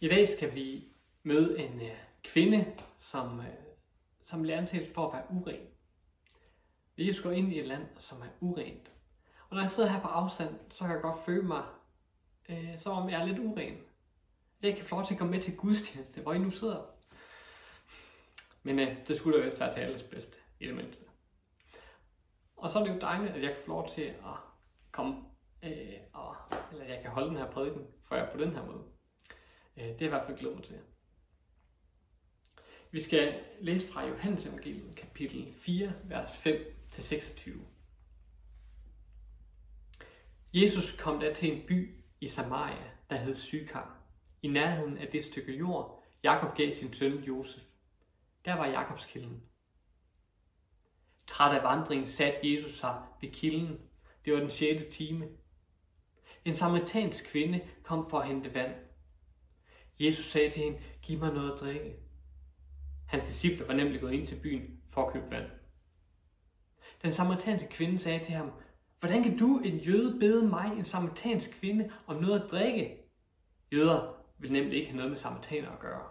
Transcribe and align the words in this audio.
I 0.00 0.08
dag 0.08 0.28
skal 0.28 0.54
vi 0.54 0.84
møde 1.22 1.58
en 1.58 1.80
øh, 1.80 1.96
kvinde, 2.24 2.72
som, 2.98 3.40
øh, 3.40 3.46
som 4.22 4.42
bliver 4.42 4.58
anset 4.58 4.88
for 4.94 5.06
at 5.06 5.12
være 5.12 5.30
uren. 5.30 5.66
Vi 6.96 7.12
skal 7.12 7.32
ind 7.32 7.52
i 7.52 7.60
et 7.60 7.66
land, 7.66 7.86
som 7.98 8.22
er 8.22 8.28
urent. 8.40 8.90
Og 9.48 9.54
når 9.54 9.60
jeg 9.60 9.70
sidder 9.70 9.88
her 9.88 10.00
på 10.00 10.08
afstand, 10.08 10.54
så 10.70 10.84
kan 10.84 10.94
jeg 10.94 11.02
godt 11.02 11.24
føle 11.24 11.42
mig, 11.42 11.64
øh, 12.48 12.78
som 12.78 12.92
om 12.92 13.10
jeg 13.10 13.20
er 13.20 13.26
lidt 13.26 13.38
uren. 13.38 13.78
Jeg 14.62 14.76
kan 14.76 14.84
få 14.84 14.94
lov 14.94 15.06
til 15.06 15.14
at 15.14 15.18
komme 15.18 15.30
med 15.30 15.42
til 15.42 15.56
gudstjeneste, 15.56 16.20
hvor 16.20 16.32
I 16.32 16.38
nu 16.38 16.50
sidder. 16.50 16.82
Men 18.62 18.78
øh, 18.78 19.08
det 19.08 19.16
skulle 19.16 19.38
da 19.38 19.44
vist 19.44 19.60
være 19.60 19.72
til 19.72 19.80
alles 19.80 20.02
bedste, 20.02 20.38
i 20.60 20.66
det 20.66 20.74
mindste. 20.74 21.04
Og 22.56 22.70
så 22.70 22.78
er 22.78 22.84
det 22.84 22.94
jo 22.94 23.00
dejligt, 23.00 23.34
at 23.34 23.42
jeg 23.42 23.50
kan 23.54 23.62
få 23.64 23.70
lov 23.70 23.88
til 23.90 24.02
at 24.02 24.36
komme, 24.92 25.24
øh, 25.62 25.94
og, 26.12 26.36
eller 26.72 26.84
jeg 26.84 27.02
kan 27.02 27.10
holde 27.10 27.28
den 27.28 27.36
her 27.36 27.50
prædiken 27.50 27.86
for 28.04 28.16
jer 28.16 28.32
på 28.32 28.38
den 28.38 28.56
her 28.56 28.66
måde. 28.66 28.95
Øh, 29.76 29.84
det 29.84 30.02
er 30.02 30.06
i 30.06 30.08
hvert 30.08 30.26
fald 30.26 30.38
glædet 30.38 30.56
mig 30.56 30.64
til. 30.64 30.76
Vi 32.90 33.00
skal 33.00 33.40
læse 33.60 33.92
fra 33.92 34.06
Johannes 34.06 34.46
evangeliet, 34.46 34.96
kapitel 34.96 35.52
4, 35.54 35.92
vers 36.04 36.46
5-26. 36.46 37.50
Jesus 40.54 40.92
kom 40.92 41.20
der 41.20 41.34
til 41.34 41.52
en 41.52 41.66
by 41.66 41.94
i 42.20 42.28
Samaria, 42.28 42.90
der 43.10 43.16
hed 43.16 43.36
Sykar, 43.36 43.96
i 44.42 44.48
nærheden 44.48 44.98
af 44.98 45.08
det 45.08 45.24
stykke 45.24 45.52
jord, 45.52 46.04
Jakob 46.22 46.56
gav 46.56 46.72
sin 46.72 46.94
søn 46.94 47.24
Josef. 47.24 47.62
Der 48.44 48.54
var 48.54 48.66
Jakobskilden. 48.66 49.42
Træt 51.26 51.56
af 51.56 51.62
vandringen 51.62 52.08
satte 52.08 52.54
Jesus 52.54 52.78
sig 52.78 53.02
ved 53.20 53.30
kilden. 53.30 53.80
Det 54.24 54.32
var 54.32 54.40
den 54.40 54.50
6. 54.50 54.94
time. 54.96 55.28
En 56.44 56.56
samaritansk 56.56 57.24
kvinde 57.24 57.68
kom 57.82 58.10
for 58.10 58.18
at 58.20 58.28
hente 58.28 58.54
vand. 58.54 58.74
Jesus 60.00 60.24
sagde 60.24 60.50
til 60.50 60.62
hende, 60.62 60.78
giv 61.02 61.18
mig 61.18 61.34
noget 61.34 61.52
at 61.52 61.60
drikke. 61.60 61.96
Hans 63.06 63.24
disciple 63.24 63.68
var 63.68 63.74
nemlig 63.74 64.00
gået 64.00 64.12
ind 64.12 64.26
til 64.26 64.40
byen 64.42 64.80
for 64.90 65.06
at 65.06 65.12
købe 65.12 65.30
vand. 65.30 65.50
Den 67.02 67.12
samaritanske 67.12 67.68
kvinde 67.68 67.98
sagde 67.98 68.24
til 68.24 68.34
ham, 68.34 68.52
hvordan 69.00 69.22
kan 69.22 69.38
du, 69.38 69.58
en 69.58 69.76
jøde, 69.76 70.18
bede 70.18 70.46
mig, 70.46 70.72
en 70.78 70.84
samaritansk 70.84 71.50
kvinde, 71.50 71.90
om 72.06 72.22
noget 72.22 72.40
at 72.40 72.50
drikke? 72.50 72.96
Jøder 73.72 74.14
vil 74.38 74.52
nemlig 74.52 74.74
ikke 74.74 74.88
have 74.88 74.96
noget 74.96 75.10
med 75.10 75.18
samaritaner 75.18 75.70
at 75.70 75.78
gøre. 75.78 76.08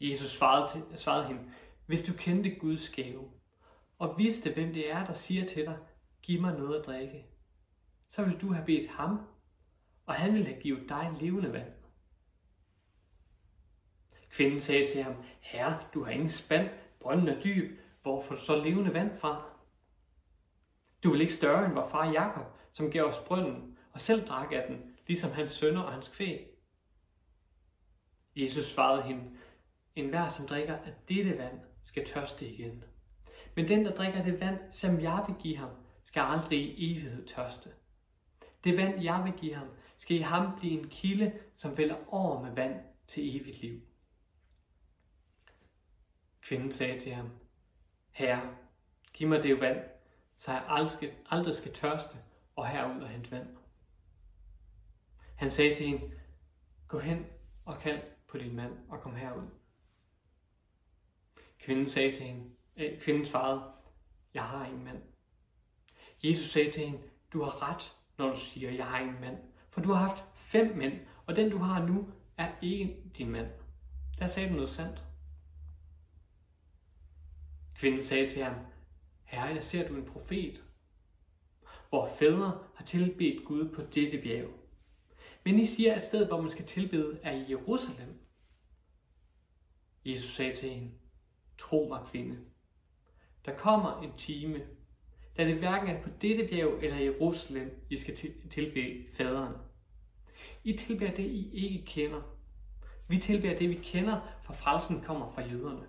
Jesus 0.00 0.30
svarede, 0.30 0.72
til, 0.72 0.98
svarede 0.98 1.26
hende, 1.26 1.42
hvis 1.86 2.02
du 2.02 2.12
kendte 2.12 2.50
Guds 2.54 2.90
gave, 2.90 3.30
og 3.98 4.18
vidste, 4.18 4.52
hvem 4.52 4.72
det 4.72 4.90
er, 4.90 5.04
der 5.04 5.12
siger 5.12 5.46
til 5.46 5.64
dig, 5.64 5.78
giv 6.22 6.40
mig 6.40 6.58
noget 6.58 6.78
at 6.78 6.86
drikke, 6.86 7.26
så 8.08 8.24
vil 8.24 8.40
du 8.40 8.52
have 8.52 8.66
bedt 8.66 8.90
ham, 8.90 9.20
og 10.06 10.14
han 10.14 10.34
vil 10.34 10.46
have 10.46 10.60
givet 10.60 10.88
dig 10.88 11.12
levende 11.20 11.52
vand. 11.52 11.72
Kvinden 14.30 14.60
sagde 14.60 14.92
til 14.92 15.02
ham, 15.02 15.14
Herre, 15.40 15.78
du 15.94 16.04
har 16.04 16.10
ingen 16.10 16.30
spand, 16.30 16.70
brønden 17.00 17.28
er 17.28 17.42
dyb, 17.42 17.80
hvor 18.02 18.22
får 18.22 18.34
du 18.34 18.40
så 18.40 18.56
levende 18.56 18.94
vand 18.94 19.18
fra? 19.18 19.44
Du 21.04 21.10
vil 21.10 21.20
ikke 21.20 21.34
større 21.34 21.66
end 21.66 21.74
vor 21.74 21.88
far 21.88 22.12
Jakob, 22.12 22.46
som 22.72 22.90
gav 22.90 23.04
os 23.04 23.18
brønden, 23.26 23.78
og 23.92 24.00
selv 24.00 24.26
drak 24.26 24.52
af 24.52 24.64
den, 24.68 24.96
ligesom 25.06 25.30
hans 25.32 25.50
sønner 25.50 25.80
og 25.80 25.92
hans 25.92 26.08
kvæg. 26.08 26.48
Jesus 28.36 28.66
svarede 28.66 29.02
hende, 29.02 29.30
en 29.96 30.08
hver, 30.08 30.28
som 30.28 30.46
drikker 30.46 30.76
af 30.76 30.92
dette 31.08 31.38
vand, 31.38 31.60
skal 31.82 32.06
tørste 32.06 32.48
igen. 32.48 32.84
Men 33.56 33.68
den, 33.68 33.84
der 33.84 33.94
drikker 33.94 34.24
det 34.24 34.40
vand, 34.40 34.58
som 34.70 35.00
jeg 35.00 35.24
vil 35.26 35.36
give 35.36 35.56
ham, 35.56 35.70
skal 36.04 36.22
aldrig 36.22 36.58
i 36.58 36.92
evighed 36.92 37.26
tørste. 37.26 37.70
Det 38.64 38.76
vand, 38.76 39.02
jeg 39.02 39.22
vil 39.24 39.32
give 39.32 39.54
ham, 39.54 39.68
skal 40.02 40.16
i 40.16 40.20
ham 40.20 40.58
blive 40.58 40.72
en 40.72 40.88
kilde, 40.88 41.40
som 41.56 41.78
vælger 41.78 41.96
over 42.08 42.42
med 42.42 42.54
vand 42.54 42.80
til 43.06 43.36
evigt 43.36 43.60
liv. 43.60 43.80
Kvinden 46.40 46.72
sagde 46.72 46.98
til 46.98 47.12
ham, 47.12 47.30
Herre, 48.10 48.56
giv 49.12 49.28
mig 49.28 49.42
det 49.42 49.60
vand, 49.60 49.84
så 50.38 50.52
jeg 50.52 50.64
aldrig, 50.68 51.18
aldrig 51.30 51.54
skal 51.54 51.72
tørste 51.72 52.16
og 52.56 52.68
herud 52.68 53.02
og 53.02 53.08
hente 53.08 53.30
vand. 53.30 53.56
Han 55.36 55.50
sagde 55.50 55.74
til 55.74 55.86
hende, 55.86 56.10
gå 56.88 56.98
hen 56.98 57.26
og 57.64 57.78
kald 57.78 58.02
på 58.28 58.38
din 58.38 58.56
mand 58.56 58.72
og 58.88 59.00
kom 59.00 59.14
herud. 59.14 59.48
Kvinden 61.58 61.86
sagde 61.86 62.14
til 62.14 62.26
hende, 62.26 62.50
øh, 62.76 63.00
kvinden 63.00 63.26
svarede, 63.26 63.72
jeg 64.34 64.44
har 64.44 64.66
ingen 64.66 64.84
mand. 64.84 65.02
Jesus 66.22 66.52
sagde 66.52 66.70
til 66.70 66.86
hende, 66.86 67.02
du 67.32 67.42
har 67.42 67.62
ret, 67.62 67.96
når 68.18 68.32
du 68.32 68.38
siger, 68.38 68.70
jeg 68.70 68.86
har 68.86 68.98
ingen 68.98 69.20
mand. 69.20 69.51
For 69.72 69.80
du 69.80 69.92
har 69.92 70.08
haft 70.08 70.24
fem 70.34 70.76
mænd, 70.76 71.00
og 71.26 71.36
den 71.36 71.50
du 71.50 71.58
har 71.58 71.86
nu 71.86 72.08
er 72.36 72.52
ikke 72.62 72.96
din 73.18 73.30
mand. 73.30 73.50
Der 74.18 74.26
sagde 74.26 74.48
du 74.48 74.54
noget 74.54 74.70
sandt. 74.70 75.02
Kvinden 77.74 78.02
sagde 78.02 78.30
til 78.30 78.42
ham, 78.44 78.54
Herre, 79.24 79.44
jeg 79.44 79.64
ser 79.64 79.88
du 79.88 79.94
en 79.94 80.04
profet. 80.04 80.64
Hvor 81.88 82.08
fædre 82.18 82.64
har 82.74 82.84
tilbedt 82.84 83.44
Gud 83.44 83.68
på 83.74 83.82
dette 83.82 84.18
bjerg. 84.22 84.50
Men 85.44 85.58
I 85.58 85.64
siger, 85.64 85.94
at 85.94 86.02
stedet, 86.02 86.26
hvor 86.26 86.40
man 86.40 86.50
skal 86.50 86.66
tilbede, 86.66 87.18
er 87.22 87.32
i 87.32 87.50
Jerusalem. 87.50 88.20
Jesus 90.04 90.34
sagde 90.34 90.56
til 90.56 90.70
hende, 90.70 90.90
Tro 91.58 91.86
mig, 91.88 92.06
kvinde. 92.06 92.38
Der 93.44 93.56
kommer 93.56 94.02
en 94.02 94.12
time, 94.16 94.66
da 95.36 95.44
det 95.44 95.58
hverken 95.58 95.88
er 95.88 96.02
på 96.02 96.08
dette 96.22 96.48
bjerg 96.50 96.84
eller 96.84 96.98
i 96.98 97.04
Jerusalem, 97.04 97.86
I 97.90 97.96
skal 97.96 98.16
tilbede 98.50 99.04
faderen. 99.14 99.54
I 100.64 100.72
tilbeder 100.72 101.14
det, 101.14 101.22
I 101.22 101.50
ikke 101.54 101.84
kender. 101.86 102.22
Vi 103.08 103.18
tilbeder 103.18 103.58
det, 103.58 103.68
vi 103.68 103.74
kender, 103.74 104.20
for 104.44 104.52
frelsen 104.52 105.00
kommer 105.00 105.32
fra 105.32 105.42
jøderne. 105.42 105.86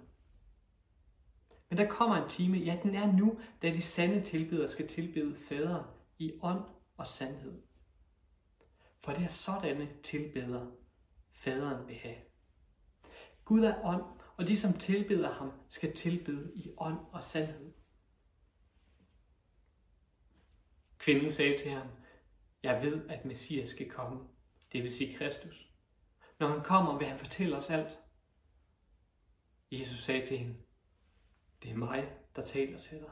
Men 1.70 1.78
der 1.78 1.88
kommer 1.88 2.16
en 2.16 2.30
time, 2.30 2.58
ja 2.58 2.80
den 2.84 2.96
er 2.96 3.12
nu, 3.12 3.40
da 3.62 3.70
de 3.70 3.82
sande 3.82 4.22
tilbedere 4.22 4.68
skal 4.68 4.88
tilbede 4.88 5.36
faderen 5.36 5.86
i 6.20 6.32
ånd 6.42 6.64
og 6.98 7.08
sandhed. 7.08 7.62
For 9.04 9.12
det 9.12 9.24
er 9.24 9.30
sådanne 9.30 9.90
tilbeder, 10.04 10.66
faderen 11.34 11.88
vil 11.88 11.96
have. 11.96 12.16
Gud 13.46 13.64
er 13.64 13.84
ånd, 13.84 14.04
og 14.38 14.48
de, 14.48 14.58
som 14.58 14.74
tilbeder 14.74 15.34
ham, 15.34 15.52
skal 15.70 15.96
tilbede 15.96 16.52
i 16.56 16.72
ånd 16.78 16.98
og 17.12 17.24
sandhed. 17.24 17.72
Kvinden 21.04 21.32
sagde 21.32 21.58
til 21.58 21.72
ham, 21.72 21.88
jeg 22.64 22.82
ved, 22.82 23.10
at 23.10 23.26
Messias 23.26 23.70
skal 23.70 23.90
komme, 23.90 24.28
det 24.72 24.84
vil 24.84 24.96
sige 24.96 25.18
Kristus. 25.18 25.68
Når 26.40 26.48
han 26.48 26.64
kommer, 26.64 26.98
vil 26.98 27.08
han 27.08 27.20
fortælle 27.20 27.58
os 27.58 27.70
alt. 27.70 28.00
Jesus 29.72 30.04
sagde 30.04 30.26
til 30.26 30.38
hende, 30.38 30.56
det 31.64 31.72
er 31.72 31.76
mig, 31.76 32.12
der 32.36 32.42
taler 32.42 32.80
til 32.80 33.00
dig. 33.00 33.12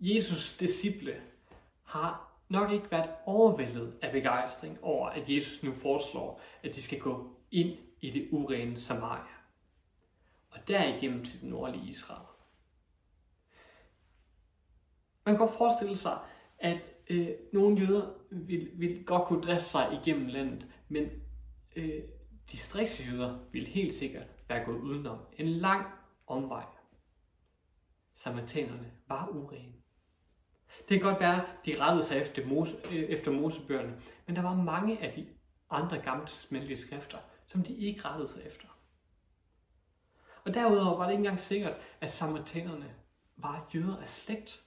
Jesus 0.00 0.56
disciple 0.56 1.22
har 1.84 2.40
nok 2.48 2.72
ikke 2.72 2.90
været 2.90 3.10
overvældet 3.24 3.98
af 4.02 4.12
begejstring 4.12 4.84
over, 4.84 5.08
at 5.08 5.28
Jesus 5.28 5.62
nu 5.62 5.72
foreslår, 5.72 6.40
at 6.62 6.74
de 6.74 6.82
skal 6.82 7.00
gå 7.00 7.36
ind 7.50 7.78
i 8.00 8.10
det 8.10 8.28
urene 8.32 8.80
Samaria, 8.80 9.37
og 10.50 10.68
derigennem 10.68 11.24
til 11.24 11.40
det 11.40 11.48
nordlige 11.48 11.88
Israel. 11.88 12.26
Man 15.24 15.36
kan 15.36 15.46
godt 15.46 15.58
forestille 15.58 15.96
sig, 15.96 16.18
at 16.58 16.90
øh, 17.10 17.28
nogle 17.52 17.80
jøder 17.80 18.10
vil, 18.30 18.70
vil 18.74 19.04
godt 19.04 19.28
kunne 19.28 19.42
dresse 19.42 19.70
sig 19.70 20.00
igennem 20.02 20.26
landet, 20.26 20.66
men 20.88 21.10
øh, 21.76 22.02
distriktsjøder 22.52 23.38
vil 23.52 23.66
helt 23.66 23.94
sikkert 23.94 24.26
være 24.48 24.64
gået 24.64 24.80
udenom 24.80 25.18
en 25.36 25.46
lang 25.46 25.86
omvej. 26.26 26.64
Samaritanerne 28.14 28.92
var 29.08 29.28
urene. 29.28 29.72
Det 30.88 31.00
kan 31.00 31.10
godt 31.10 31.20
være, 31.20 31.42
at 31.42 31.66
de 31.66 31.80
rettede 31.80 32.04
sig 32.04 32.18
efter, 32.18 32.46
Mose, 32.46 32.76
øh, 32.92 33.02
efter 33.02 33.30
Mosebøgerne, 33.30 34.00
men 34.26 34.36
der 34.36 34.42
var 34.42 34.54
mange 34.54 35.02
af 35.02 35.12
de 35.12 35.26
andre 35.70 35.98
gamle 35.98 36.76
skrifter, 36.76 37.18
som 37.46 37.62
de 37.62 37.76
ikke 37.76 38.00
rettede 38.04 38.28
sig 38.28 38.42
efter. 38.46 38.68
Og 40.48 40.54
derudover 40.54 40.96
var 40.96 41.04
det 41.04 41.12
ikke 41.12 41.20
engang 41.20 41.40
sikkert, 41.40 41.76
at 42.00 42.10
samaritanerne 42.10 42.94
var 43.36 43.70
jøder 43.74 43.96
af 43.96 44.08
slægt. 44.08 44.62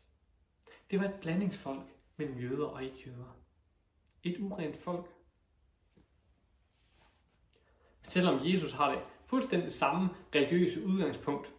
Det 0.91 0.99
var 0.99 1.05
et 1.05 1.13
blandingsfolk 1.21 1.81
mellem 2.17 2.37
jøder 2.37 2.65
og 2.65 2.83
ikke 2.83 3.03
jøder. 3.05 3.37
Et 4.23 4.37
urent 4.39 4.77
folk. 4.77 5.05
Men 8.01 8.09
selvom 8.09 8.39
Jesus 8.43 8.73
har 8.73 8.91
det 8.91 8.99
fuldstændig 9.25 9.71
samme 9.71 10.09
religiøse 10.35 10.85
udgangspunkt, 10.85 11.53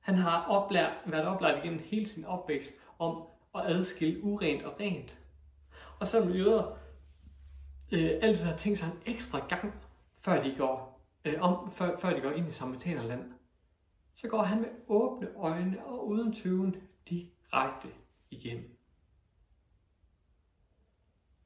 han 0.00 0.14
har 0.14 0.44
oplært, 0.44 0.92
været 1.06 1.26
oplært 1.26 1.64
igennem 1.64 1.82
hele 1.84 2.08
sin 2.08 2.24
opvækst 2.24 2.74
om 2.98 3.26
at 3.54 3.66
adskille 3.66 4.24
urent 4.24 4.62
og 4.62 4.80
rent. 4.80 5.18
Og 5.98 6.06
så 6.06 6.20
vil 6.20 6.38
jøder 6.38 6.76
øh, 7.92 8.10
altid 8.22 8.44
har 8.44 8.56
tænkt 8.56 8.78
sig 8.78 8.86
en 8.86 9.12
ekstra 9.14 9.46
gang, 9.48 9.74
før 10.20 10.42
de 10.42 10.54
går, 10.58 10.93
øh, 11.24 11.40
om, 11.40 11.70
før, 11.70 11.98
før 11.98 12.14
de 12.14 12.20
går 12.20 12.30
ind 12.30 12.48
i 12.48 12.52
Samaritanerland. 12.52 13.32
Så 14.14 14.28
går 14.28 14.42
han 14.42 14.60
med 14.60 14.68
åbne 14.88 15.34
øjne 15.36 15.86
og 15.86 16.08
uden 16.08 16.32
tøven 16.32 16.76
direkte 17.08 17.88
igennem. 18.30 18.74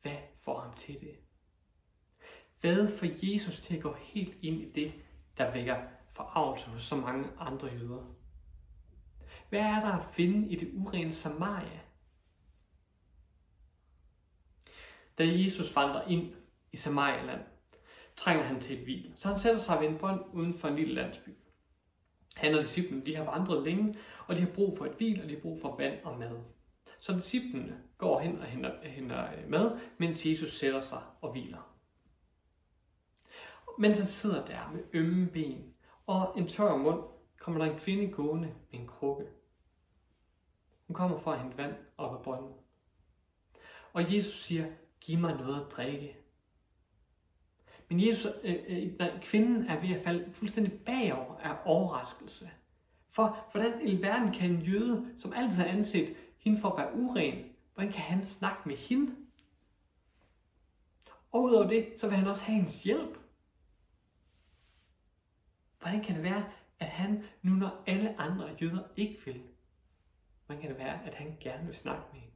hvad 0.03 0.17
får 0.41 0.61
ham 0.61 0.75
til 0.75 1.01
det? 1.01 1.17
Hvad 2.61 2.89
får 2.99 3.07
Jesus 3.23 3.61
til 3.61 3.77
at 3.77 3.83
gå 3.83 3.93
helt 3.93 4.37
ind 4.43 4.63
i 4.63 4.73
det, 4.73 4.93
der 5.39 5.53
vækker 5.53 5.83
forarvelse 6.13 6.67
hos 6.67 6.85
så 6.85 6.97
mange 6.97 7.29
andre 7.39 7.69
jøder? 7.69 8.15
Hvad 9.49 9.61
er 9.61 9.81
der 9.81 9.93
at 9.93 10.15
finde 10.15 10.49
i 10.49 10.57
det 10.57 10.71
urene 10.75 11.13
Samaria? 11.13 11.81
Da 15.19 15.25
Jesus 15.27 15.77
vandrer 15.77 16.09
ind 16.09 16.35
i 16.73 16.77
Samarialand, 16.77 17.45
trænger 18.19 18.45
han 18.45 18.61
til 18.61 18.79
et 18.79 18.85
hvil. 18.85 19.13
Så 19.17 19.29
han 19.29 19.39
sætter 19.39 19.61
sig 19.61 19.81
ved 19.81 19.89
en 19.89 19.99
brønd 19.99 20.21
uden 20.33 20.59
for 20.59 20.69
en 20.69 20.77
lille 20.77 20.95
landsby. 20.95 21.31
Han 22.37 22.55
og 22.55 22.61
disciplene 22.61 23.07
de 23.07 23.17
har 23.17 23.25
vandret 23.25 23.63
længe, 23.63 23.95
og 24.27 24.37
de 24.37 24.41
har 24.41 24.51
brug 24.55 24.79
for 24.79 24.87
et 24.87 24.93
hvil, 24.93 25.23
og 25.23 25.29
de 25.29 25.35
har 25.35 25.41
brug 25.41 25.61
for 25.61 25.77
vand 25.77 26.05
og 26.05 26.19
mad. 26.19 26.41
Så 27.01 27.13
disciplene 27.13 27.83
går 27.99 28.21
hen 28.21 28.39
og 28.39 28.47
henter, 28.47 28.73
henter 28.83 29.33
øh, 29.33 29.51
mad, 29.51 29.81
mens 29.99 30.27
Jesus 30.27 30.59
sætter 30.59 30.81
sig 30.81 31.03
og 31.21 31.33
hviler. 31.33 31.75
Mens 33.79 33.99
han 33.99 34.07
sidder 34.07 34.45
der 34.45 34.71
med 34.73 34.83
ømme 34.93 35.27
ben 35.27 35.75
og 36.07 36.35
en 36.37 36.49
tør 36.49 36.77
mund, 36.77 37.03
kommer 37.39 37.65
der 37.65 37.73
en 37.73 37.79
kvinde 37.79 38.13
gående 38.13 38.55
med 38.71 38.81
en 38.81 38.87
krukke. 38.87 39.25
Hun 40.87 40.95
kommer 40.95 41.19
for 41.19 41.33
at 41.33 41.41
hente 41.41 41.57
vand 41.57 41.75
op 41.99 42.15
af 42.15 42.23
brønden. 42.23 42.53
Og 43.93 44.15
Jesus 44.15 44.43
siger, 44.43 44.67
giv 45.01 45.19
mig 45.19 45.37
noget 45.37 45.61
at 45.61 45.73
drikke. 45.73 46.17
Men 47.89 48.07
Jesus, 48.07 48.33
øh, 48.45 48.57
øh, 48.69 49.21
kvinden 49.23 49.67
er 49.67 49.81
ved 49.81 49.97
at 49.97 50.05
falde 50.05 50.33
fuldstændig 50.33 50.81
bagover 50.81 51.37
af 51.37 51.57
overraskelse. 51.65 52.51
For 53.11 53.49
hvordan 53.53 53.89
i 53.89 54.03
verden 54.03 54.33
kan 54.33 54.51
en 54.51 54.63
jøde, 54.63 55.15
som 55.19 55.33
altid 55.33 55.57
har 55.59 55.65
anset 55.65 56.17
hende 56.39 56.61
for 56.61 56.71
at 56.71 56.79
være 56.79 56.95
uren, 56.95 57.45
hvordan 57.75 57.93
kan 57.93 58.03
han 58.03 58.25
snakke 58.25 58.69
med 58.69 58.77
hende? 58.77 59.17
Og 61.33 61.43
udover 61.43 61.69
det, 61.69 61.93
så 61.97 62.09
vil 62.09 62.17
han 62.17 62.27
også 62.27 62.45
have 62.45 62.57
hendes 62.57 62.83
hjælp. 62.83 63.19
Hvordan 65.79 66.05
kan 66.05 66.15
det 66.15 66.23
være, 66.23 66.53
at 66.79 66.89
han, 66.89 67.25
nu 67.43 67.53
når 67.53 67.83
alle 67.87 68.21
andre 68.21 68.57
jøder 68.63 68.83
ikke 68.97 69.21
vil, 69.25 69.43
hvordan 70.47 70.61
kan 70.61 70.71
det 70.71 70.79
være, 70.79 71.05
at 71.05 71.15
han 71.15 71.37
gerne 71.41 71.67
vil 71.67 71.77
snakke 71.77 72.05
med 72.13 72.21
hende? 72.21 72.35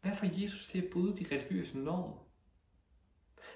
Hvad 0.00 0.16
får 0.16 0.42
Jesus 0.42 0.66
til 0.66 0.82
at 0.82 0.90
bryde 0.92 1.16
de 1.16 1.34
religiøse 1.34 1.78
normer? 1.78 2.27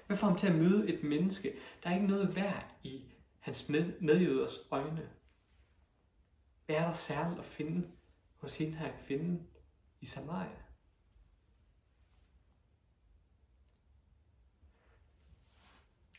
Hvad 0.07 0.17
får 0.17 0.27
ham 0.27 0.37
til 0.37 0.47
at 0.47 0.55
møde 0.55 0.93
et 0.93 1.03
menneske, 1.03 1.53
der 1.83 1.89
er 1.89 1.95
ikke 1.95 2.07
noget 2.07 2.35
værd 2.35 2.75
i 2.83 3.03
hans 3.39 3.69
med, 3.69 3.99
medjøders 4.01 4.59
øjne? 4.71 5.09
Hvad 6.65 6.75
er 6.75 6.85
der 6.85 6.93
særligt 6.93 7.39
at 7.39 7.45
finde 7.45 7.91
hos 8.37 8.57
hende 8.57 8.73
her 8.73 8.91
kvinde 9.07 9.43
i 10.01 10.05
Samaria? 10.05 10.63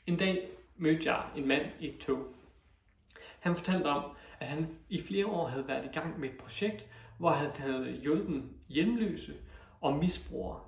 En 0.06 0.16
dag 0.16 0.50
mødte 0.76 1.12
jeg 1.12 1.30
en 1.36 1.48
mand 1.48 1.72
i 1.80 1.88
et 1.88 2.00
tog. 2.00 2.34
Han 3.40 3.56
fortalte 3.56 3.86
om, 3.86 4.16
at 4.40 4.46
han 4.46 4.78
i 4.88 5.02
flere 5.02 5.26
år 5.26 5.48
havde 5.48 5.68
været 5.68 5.84
i 5.84 5.88
gang 5.88 6.20
med 6.20 6.30
et 6.30 6.38
projekt, 6.38 6.86
hvor 7.18 7.30
han 7.30 7.50
havde 7.50 7.92
hjulpet 7.92 8.50
hjemløse 8.68 9.36
og 9.80 9.98
misbrugere. 9.98 10.64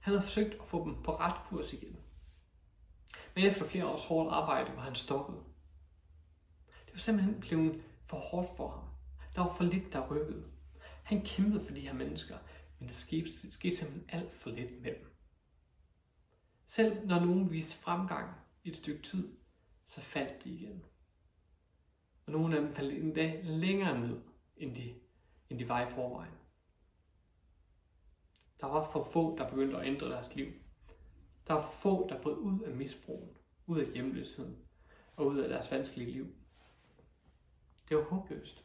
Han 0.00 0.12
havde 0.12 0.22
forsøgt 0.22 0.54
at 0.54 0.68
få 0.68 0.84
dem 0.84 1.02
på 1.02 1.16
ret 1.16 1.46
kurs 1.48 1.72
igen. 1.72 1.96
Men 3.38 3.46
efter 3.46 3.68
flere 3.68 3.86
års 3.86 4.04
hårdt 4.04 4.34
arbejde 4.34 4.76
var 4.76 4.82
han 4.82 4.94
stoppet. 4.94 5.36
Det 6.86 6.92
var 6.92 6.98
simpelthen 6.98 7.40
blevet 7.40 7.84
for 8.06 8.16
hårdt 8.16 8.56
for 8.56 8.68
ham. 8.68 8.84
Der 9.34 9.42
var 9.42 9.54
for 9.54 9.64
lidt, 9.64 9.92
der 9.92 10.10
rykkede. 10.10 10.44
Han 11.02 11.24
kæmpede 11.24 11.64
for 11.64 11.74
de 11.74 11.80
her 11.80 11.92
mennesker, 11.92 12.38
men 12.78 12.88
der 12.88 12.94
skete, 12.94 13.52
skete 13.52 13.76
simpelthen 13.76 14.20
alt 14.20 14.34
for 14.34 14.50
lidt 14.50 14.82
med 14.82 14.94
dem. 14.94 15.16
Selv 16.66 17.06
når 17.06 17.20
nogen 17.20 17.50
viste 17.50 17.76
fremgang 17.76 18.36
i 18.64 18.68
et 18.68 18.76
stykke 18.76 19.02
tid, 19.02 19.36
så 19.86 20.00
faldt 20.00 20.44
de 20.44 20.50
igen. 20.50 20.84
Og 22.26 22.32
nogle 22.32 22.56
af 22.56 22.62
dem 22.62 22.72
faldt 22.72 22.92
endda 22.92 23.40
længere 23.42 24.00
ned, 24.00 24.22
end 24.56 24.74
de, 24.74 24.94
end 25.50 25.58
de 25.58 25.68
var 25.68 25.88
i 25.88 25.90
forvejen. 25.90 26.34
Der 28.60 28.66
var 28.66 28.90
for 28.90 29.04
få, 29.12 29.38
der 29.38 29.50
begyndte 29.50 29.76
at 29.76 29.86
ændre 29.86 30.10
deres 30.10 30.34
liv. 30.34 30.52
Der 31.48 31.54
var 31.54 31.70
få, 31.70 32.08
der 32.08 32.22
brød 32.22 32.36
ud 32.36 32.60
af 32.60 32.74
misbrugen, 32.74 33.28
ud 33.66 33.78
af 33.78 33.86
hjemløsheden 33.94 34.56
og 35.16 35.26
ud 35.26 35.38
af 35.38 35.48
deres 35.48 35.70
vanskelige 35.70 36.10
liv. 36.10 36.26
Det 37.88 37.96
var 37.96 38.02
håbløst. 38.02 38.64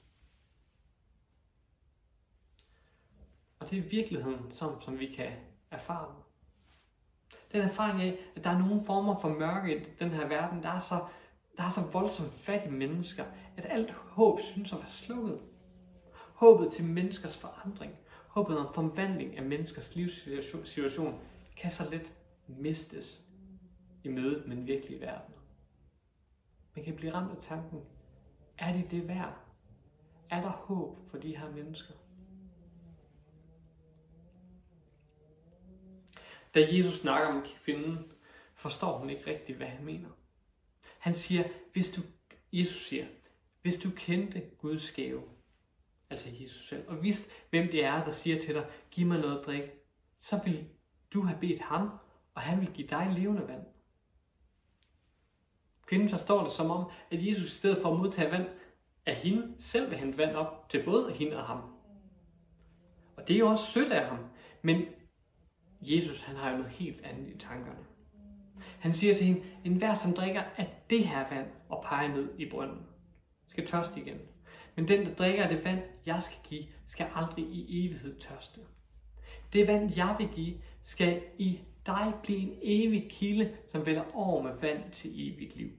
Og 3.59 3.69
det 3.69 3.77
er 3.77 3.81
virkeligheden, 3.89 4.51
som, 4.51 4.81
som 4.81 5.00
vi 5.00 5.06
kan 5.06 5.31
erfare. 5.71 6.15
Den 7.51 7.62
erfaring 7.62 8.01
af, 8.01 8.18
at 8.35 8.44
der 8.44 8.50
er 8.50 8.57
nogle 8.57 8.85
former 8.85 9.19
for 9.19 9.30
mørke 9.30 9.77
i 9.77 9.85
den 10.00 10.09
her 10.09 10.27
verden, 10.27 10.63
der 10.63 10.69
er 10.69 10.80
så, 10.80 11.06
der 11.57 11.63
er 11.63 11.69
så 11.69 11.81
voldsomt 11.81 12.33
fattige 12.33 12.71
mennesker, 12.71 13.25
at 13.57 13.65
alt 13.69 13.91
håb 13.91 14.39
synes 14.39 14.74
at 14.74 14.80
være 14.80 14.89
slukket. 14.89 15.39
Håbet 16.33 16.74
til 16.74 16.85
menneskers 16.85 17.38
forandring, 17.38 17.95
håbet 18.27 18.57
om 18.57 18.74
forvandling 18.74 19.38
af 19.38 19.44
menneskers 19.44 19.95
livssituation, 19.95 21.19
kan 21.57 21.71
så 21.71 21.89
let 21.89 22.13
mistes 22.58 23.26
i 24.04 24.08
mødet 24.08 24.48
med 24.48 24.56
den 24.56 24.68
virkelige 24.68 25.02
verden. 25.02 25.36
Man 26.76 26.86
kan 26.86 26.96
blive 26.96 27.14
ramt 27.14 27.32
af 27.32 27.38
tanken, 27.42 27.82
er 28.58 28.74
det 28.74 28.92
det 28.92 29.08
værd? 29.08 29.40
Er 30.30 30.42
der 30.42 30.50
håb 30.50 30.98
for 31.10 31.18
de 31.18 31.38
her 31.38 31.52
mennesker? 31.52 31.94
Da 36.56 36.68
Jesus 36.72 37.00
snakker 37.00 37.28
om 37.28 37.46
kvinden, 37.64 38.12
forstår 38.56 38.98
hun 38.98 39.10
ikke 39.10 39.28
rigtigt, 39.28 39.58
hvad 39.58 39.68
han 39.68 39.86
mener. 39.86 40.10
Han 41.00 41.16
siger, 41.16 41.44
hvis 41.74 41.92
du, 41.92 42.02
Jesus 42.54 42.88
siger, 42.88 43.06
hvis 43.62 43.78
du 43.78 43.90
kendte 43.90 44.42
Guds 44.58 44.92
gave, 44.92 45.24
altså 46.10 46.30
Jesus 46.42 46.68
selv, 46.70 46.90
og 46.90 47.04
vidste, 47.04 47.32
hvem 47.50 47.72
det 47.72 47.84
er, 47.84 48.06
der 48.06 48.12
siger 48.12 48.42
til 48.42 48.56
dig, 48.56 48.72
giv 48.92 49.08
mig 49.08 49.20
noget 49.20 49.40
at 49.40 49.46
drikke, 49.46 49.72
så 50.20 50.40
vil 50.46 50.70
du 51.14 51.22
have 51.22 51.40
bedt 51.40 51.62
ham, 51.62 51.90
og 52.35 52.41
han 52.41 52.62
vil 52.62 52.71
give 52.71 52.88
dig 52.88 53.12
levende 53.12 53.47
vand. 53.47 53.65
Kvinden 55.85 56.09
forstår 56.09 56.44
det 56.44 56.51
som 56.51 56.71
om, 56.71 56.91
at 57.12 57.27
Jesus 57.27 57.53
i 57.53 57.56
stedet 57.56 57.81
for 57.81 57.91
at 57.91 58.00
modtage 58.00 58.31
vand 58.31 58.47
af 59.06 59.15
hende, 59.15 59.56
selv 59.59 59.89
vil 59.89 60.00
hente 60.00 60.18
vand 60.18 60.35
op 60.35 60.69
til 60.69 60.85
både 60.85 61.13
hende 61.13 61.38
og 61.38 61.45
ham. 61.45 61.62
Og 63.18 63.27
det 63.27 63.33
er 63.33 63.39
jo 63.39 63.50
også 63.50 63.71
sødt 63.71 63.91
af 63.91 64.07
ham, 64.07 64.19
men 64.61 64.85
Jesus 65.81 66.21
han 66.21 66.35
har 66.35 66.52
jo 66.52 66.57
noget 66.57 66.71
helt 66.71 67.02
andet 67.02 67.35
i 67.35 67.37
tankerne. 67.37 67.85
Han 68.80 68.94
siger 68.94 69.16
til 69.16 69.25
hende, 69.25 69.42
en 69.63 69.75
hver 69.75 69.94
som 69.94 70.13
drikker 70.13 70.44
af 70.57 70.83
det 70.90 71.07
her 71.07 71.30
vand 71.30 71.47
og 71.69 71.83
peger 71.83 72.07
ned 72.07 72.40
i 72.40 72.49
brønden, 72.49 72.85
skal 73.47 73.68
tørste 73.68 73.99
igen. 73.99 74.18
Men 74.75 74.87
den, 74.87 75.06
der 75.06 75.16
drikker 75.16 75.44
af 75.44 75.49
det 75.49 75.66
vand, 75.66 75.81
jeg 76.06 76.23
skal 76.23 76.37
give, 76.44 76.66
skal 76.87 77.07
aldrig 77.16 77.45
i 77.45 77.85
evighed 77.85 78.19
tørste. 78.19 78.61
Det 79.54 79.68
vand, 79.68 79.94
jeg 79.95 80.16
vil 80.19 80.30
give, 80.30 80.61
skal 80.83 81.23
i 81.37 81.59
dig 81.85 82.13
blive 82.23 82.40
en 82.40 82.59
evig 82.61 83.11
kilde, 83.11 83.57
som 83.71 83.85
vælger 83.85 84.16
over 84.16 84.44
med 84.44 84.54
vand 84.54 84.92
til 84.92 85.11
evigt 85.13 85.56
liv. 85.56 85.69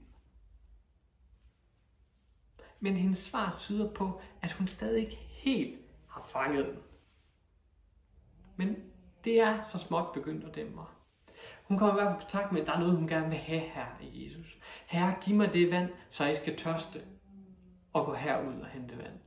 Men 2.81 2.97
hendes 2.97 3.19
svar 3.19 3.57
tyder 3.59 3.93
på, 3.93 4.21
at 4.43 4.53
hun 4.53 4.69
stadig 4.69 5.01
ikke 5.01 5.17
helt 5.17 5.81
har 6.09 6.23
fanget 6.23 6.67
den. 6.67 6.79
Men 8.57 8.77
det 9.25 9.41
er 9.41 9.63
så 9.63 9.79
småt 9.79 10.13
begyndt 10.15 10.45
at 10.45 10.55
dæmme 10.55 10.83
Hun 11.65 11.79
kommer 11.79 11.95
i 11.95 12.03
hvert 12.03 12.13
fald 12.13 12.21
i 12.21 12.25
kontakt 12.25 12.53
med, 12.53 12.61
at 12.61 12.67
der 12.67 12.73
er 12.73 12.79
noget, 12.79 12.97
hun 12.97 13.09
gerne 13.09 13.29
vil 13.29 13.39
have 13.39 13.61
her 13.61 13.87
i 14.01 14.25
Jesus. 14.25 14.59
Herre, 14.87 15.17
giv 15.23 15.37
mig 15.37 15.53
det 15.53 15.71
vand, 15.71 15.91
så 16.11 16.25
jeg 16.25 16.37
skal 16.37 16.57
tørste 16.57 17.03
og 17.93 18.07
gå 18.07 18.15
herud 18.15 18.61
og 18.61 18.67
hente 18.67 18.99
vand. 18.99 19.21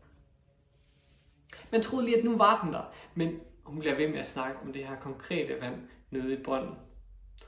Man 1.71 1.81
troede 1.81 2.05
lige, 2.05 2.17
at 2.17 2.23
nu 2.23 2.37
var 2.37 2.61
den 2.63 2.73
der, 2.73 2.93
men 3.15 3.39
hun 3.63 3.79
bliver 3.79 3.95
ved 3.95 4.07
med 4.07 4.19
at 4.19 4.27
snakke 4.27 4.59
om 4.59 4.73
det 4.73 4.87
her 4.87 4.95
konkrete 4.95 5.61
vand 5.61 5.87
nede 6.11 6.39
i 6.39 6.43
brønden. 6.43 6.75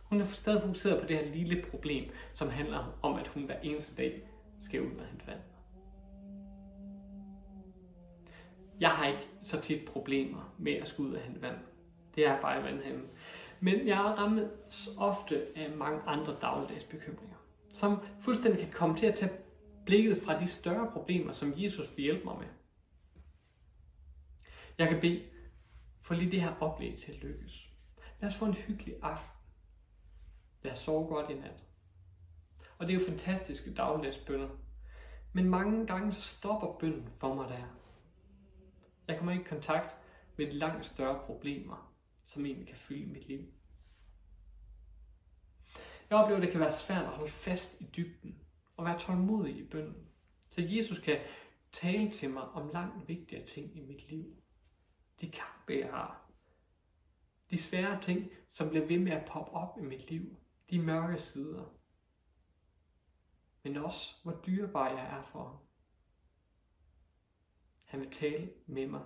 Hun 0.04 0.22
er 0.22 0.26
stadig 0.26 0.62
fokuseret 0.62 1.02
på 1.02 1.08
det 1.08 1.18
her 1.18 1.34
lille 1.34 1.66
problem, 1.72 2.12
som 2.34 2.50
handler 2.50 3.00
om, 3.02 3.16
at 3.16 3.28
hun 3.28 3.44
hver 3.44 3.60
eneste 3.60 3.96
dag 3.96 4.22
skal 4.60 4.82
ud 4.82 4.96
og 4.96 5.06
hente 5.06 5.28
vand. 5.28 5.40
Jeg 8.80 8.90
har 8.90 9.08
ikke 9.08 9.28
så 9.44 9.62
tit 9.62 9.86
problemer 9.86 10.54
med 10.58 10.74
at 10.74 10.88
skulle 10.88 11.10
ud 11.10 11.16
og 11.16 11.22
hente 11.22 11.42
vand. 11.42 11.58
Det 12.16 12.26
er 12.26 12.42
bare 12.42 12.60
i 12.60 12.64
vandhænden. 12.64 13.08
Men 13.60 13.88
jeg 13.88 13.98
rammet 13.98 14.52
ofte 14.98 15.48
af 15.56 15.72
mange 15.72 16.02
andre 16.02 16.36
dagligdags 16.42 16.84
bekymringer, 16.84 17.38
som 17.74 17.98
fuldstændig 18.22 18.62
kan 18.62 18.72
komme 18.72 18.98
til 18.98 19.06
at 19.06 19.16
tage 19.16 19.32
blikket 19.86 20.18
fra 20.18 20.40
de 20.40 20.48
større 20.48 20.92
problemer, 20.92 21.34
som 21.34 21.54
Jesus 21.58 21.94
vil 21.96 22.04
hjælpe 22.04 22.24
mig 22.24 22.38
med. 22.38 22.48
Jeg 24.78 24.90
kan 24.90 25.02
bede 25.02 25.24
for 26.02 26.16
lige 26.16 26.32
det 26.32 26.42
her 26.42 26.54
oplæg 26.60 26.98
til 26.98 27.12
at 27.12 27.18
lykkes. 27.18 27.69
Lad 28.20 28.30
os 28.30 28.36
få 28.36 28.46
en 28.46 28.54
hyggelig 28.54 28.96
aften. 29.02 29.40
Lad 30.64 30.72
os 30.72 30.80
sove 30.80 31.08
godt 31.08 31.30
i 31.30 31.34
nat. 31.34 31.64
Og 32.78 32.88
det 32.88 32.96
er 32.96 33.00
jo 33.00 33.06
fantastiske 33.06 33.74
dagligdagsbønder. 33.74 34.50
Men 35.34 35.50
mange 35.50 35.88
gange 35.88 36.14
så 36.14 36.22
stopper 36.22 36.78
bønnen 36.80 37.10
for 37.18 37.34
mig 37.34 37.50
der. 37.50 37.80
Jeg 39.08 39.18
kommer 39.18 39.32
ikke 39.32 39.46
i 39.46 39.48
kontakt 39.48 39.96
med 40.38 40.52
langt 40.52 40.86
større 40.86 41.26
problemer, 41.26 41.94
som 42.24 42.46
egentlig 42.46 42.68
kan 42.68 42.78
fylde 42.78 43.14
mit 43.14 43.28
liv. 43.28 43.46
Jeg 46.10 46.18
oplever, 46.18 46.38
at 46.38 46.44
det 46.44 46.52
kan 46.52 46.62
være 46.62 46.74
svært 46.74 47.06
at 47.06 47.12
holde 47.12 47.32
fast 47.32 47.82
i 47.82 47.84
dybden 47.84 48.40
og 48.78 48.86
være 48.86 49.00
tålmodig 49.00 49.58
i 49.58 49.68
bønden. 49.68 50.08
Så 50.50 50.62
Jesus 50.62 51.00
kan 51.00 51.18
tale 51.72 52.12
til 52.12 52.30
mig 52.30 52.44
om 52.44 52.70
langt 52.74 53.08
vigtigere 53.08 53.46
ting 53.46 53.78
i 53.78 53.82
mit 53.82 54.10
liv. 54.10 54.26
De 55.22 55.32
kampe, 55.32 55.74
jeg 55.80 55.90
har. 55.90 56.29
De 57.52 57.58
svære 57.58 58.02
ting, 58.02 58.32
som 58.48 58.70
bliver 58.70 58.86
ved 58.86 59.00
med 59.00 59.12
at 59.12 59.30
poppe 59.32 59.52
op 59.52 59.78
i 59.78 59.82
mit 59.82 60.10
liv. 60.10 60.38
De 60.70 60.80
mørke 60.80 61.22
sider. 61.22 61.66
Men 63.64 63.78
også, 63.78 64.16
hvor 64.24 64.42
dyrebar 64.48 64.90
jeg 64.90 65.18
er 65.18 65.24
for 65.24 65.44
ham. 65.44 65.58
Han 67.84 68.00
vil 68.00 68.12
tale 68.12 68.50
med 68.68 68.88
mig 68.88 69.02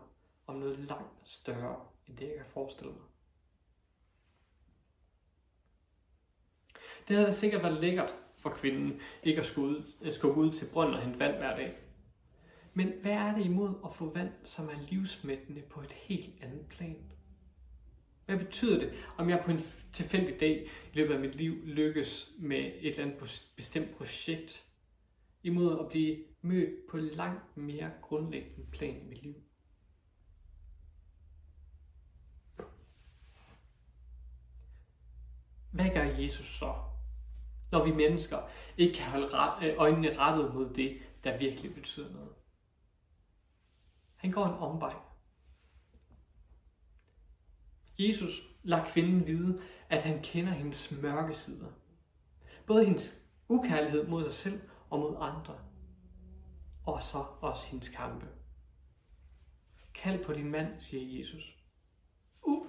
om 0.48 0.56
noget 0.56 0.80
langt 0.80 1.30
større, 1.30 1.86
end 2.08 2.18
det 2.18 2.28
jeg 2.28 2.36
kan 2.36 2.46
forestille 2.46 2.94
mig. 2.94 3.02
Det 7.08 7.18
havde 7.18 7.34
sikkert 7.34 7.64
været 7.64 7.82
lækkert 7.82 8.16
for 8.38 8.50
kvinden 8.50 9.00
ikke 9.24 9.42
at 9.42 9.46
skulle 9.48 9.68
ud, 9.78 10.12
skulle 10.12 10.36
ud 10.36 10.54
til 10.54 10.70
brønden 10.74 10.96
og 10.96 11.02
hente 11.02 11.20
vand 11.20 11.38
hver 11.38 11.56
dag. 11.56 11.78
Men 12.74 12.94
hvad 13.02 13.12
er 13.12 13.36
det 13.36 13.46
imod 13.46 13.76
at 13.86 13.96
få 13.96 14.14
vand, 14.14 14.32
som 14.44 14.70
er 14.70 14.82
livsmættende 14.82 15.62
på 15.62 15.82
et 15.82 15.92
helt 15.92 16.44
andet 16.44 16.68
plan? 16.70 17.12
Hvad 18.26 18.38
betyder 18.38 18.80
det, 18.80 18.94
om 19.18 19.30
jeg 19.30 19.42
på 19.46 19.52
en 19.52 19.62
tilfældig 19.94 20.40
dag 20.40 20.68
i 20.94 20.98
løbet 20.98 21.14
af 21.14 21.20
mit 21.20 21.36
liv 21.36 21.66
lykkes 21.66 22.32
med 22.38 22.60
et 22.60 22.86
eller 22.86 23.04
andet 23.04 23.50
bestemt 23.56 23.98
projekt, 23.98 24.66
imod 25.44 25.80
at 25.80 25.90
blive 25.90 26.24
mødt 26.42 26.88
på 26.90 26.98
langt 26.98 27.58
mere 27.58 27.92
grundlæggende 28.02 28.72
plan 28.72 29.02
i 29.02 29.10
mit 29.10 29.24
liv? 29.24 29.36
Hvad 35.72 35.90
gør 35.94 36.04
Jesus 36.04 36.58
så, 36.60 36.74
når 37.72 37.86
vi 37.86 37.92
mennesker 37.92 38.50
ikke 38.78 38.94
kan 38.94 39.06
holde 39.06 39.68
øh, 39.68 39.78
øjnene 39.78 40.18
rettet 40.18 40.54
mod 40.54 40.74
det, 40.74 41.02
der 41.24 41.38
virkelig 41.38 41.76
betyder 41.76 42.14
noget? 42.14 42.34
Han 44.16 44.32
går 44.32 44.46
en 44.46 44.54
omvej. 44.54 44.94
Jesus 48.00 48.44
lader 48.64 48.86
kvinden 48.86 49.28
vide, 49.28 49.62
at 49.90 50.04
han 50.04 50.22
kender 50.24 50.52
hendes 50.52 51.02
mørke 51.02 51.34
sider. 51.34 51.68
Både 52.66 52.86
hendes 52.86 53.22
ukærlighed 53.50 54.08
mod 54.08 54.24
sig 54.24 54.34
selv 54.34 54.62
og 54.90 55.00
mod 55.00 55.16
andre. 55.20 55.60
Og 56.86 57.04
så 57.04 57.26
også 57.42 57.68
hendes 57.68 57.90
kampe. 57.90 58.28
Kald 59.94 60.26
på 60.26 60.34
din 60.34 60.52
mand, 60.52 60.80
siger 60.80 61.20
Jesus. 61.20 61.58
Uh, 62.42 62.68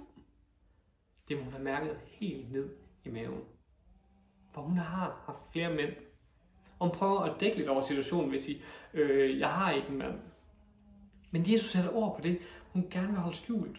det 1.28 1.36
må 1.36 1.42
hun 1.42 1.52
have 1.52 1.64
mærket 1.64 2.00
helt 2.06 2.52
ned 2.52 2.70
i 3.04 3.08
maven. 3.08 3.44
For 4.50 4.60
hun 4.60 4.76
har 4.76 5.22
haft 5.26 5.52
flere 5.52 5.74
mænd. 5.74 5.92
Og 6.78 6.88
hun 6.88 6.98
prøver 6.98 7.20
at 7.20 7.40
dække 7.40 7.56
lidt 7.56 7.68
over 7.68 7.82
situationen 7.82 8.30
ved 8.30 8.38
at 8.38 8.44
sige, 8.44 8.62
øh, 8.94 9.38
jeg 9.38 9.52
har 9.52 9.70
ikke 9.70 9.88
en 9.88 9.98
mand. 9.98 10.20
Men 11.30 11.52
Jesus 11.52 11.70
sætter 11.70 11.92
ord 11.92 12.16
på 12.16 12.22
det, 12.22 12.38
hun 12.72 12.90
gerne 12.90 13.08
vil 13.08 13.20
holde 13.20 13.36
skjult. 13.36 13.78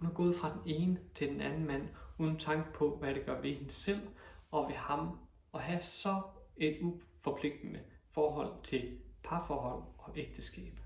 Hun 0.00 0.08
er 0.08 0.14
gået 0.14 0.36
fra 0.36 0.52
den 0.52 0.62
ene 0.66 1.00
til 1.14 1.28
den 1.28 1.40
anden 1.40 1.66
mand, 1.66 1.88
uden 2.18 2.38
tanke 2.38 2.72
på, 2.72 2.96
hvad 2.96 3.14
det 3.14 3.26
gør 3.26 3.40
ved 3.40 3.54
hende 3.54 3.70
selv 3.70 4.08
og 4.50 4.68
ved 4.68 4.74
ham, 4.74 5.18
og 5.52 5.60
have 5.60 5.80
så 5.80 6.22
et 6.56 6.78
uforpligtende 6.80 7.80
forhold 8.10 8.62
til 8.62 8.98
parforhold 9.22 9.82
og 9.98 10.18
ægteskab. 10.18 10.80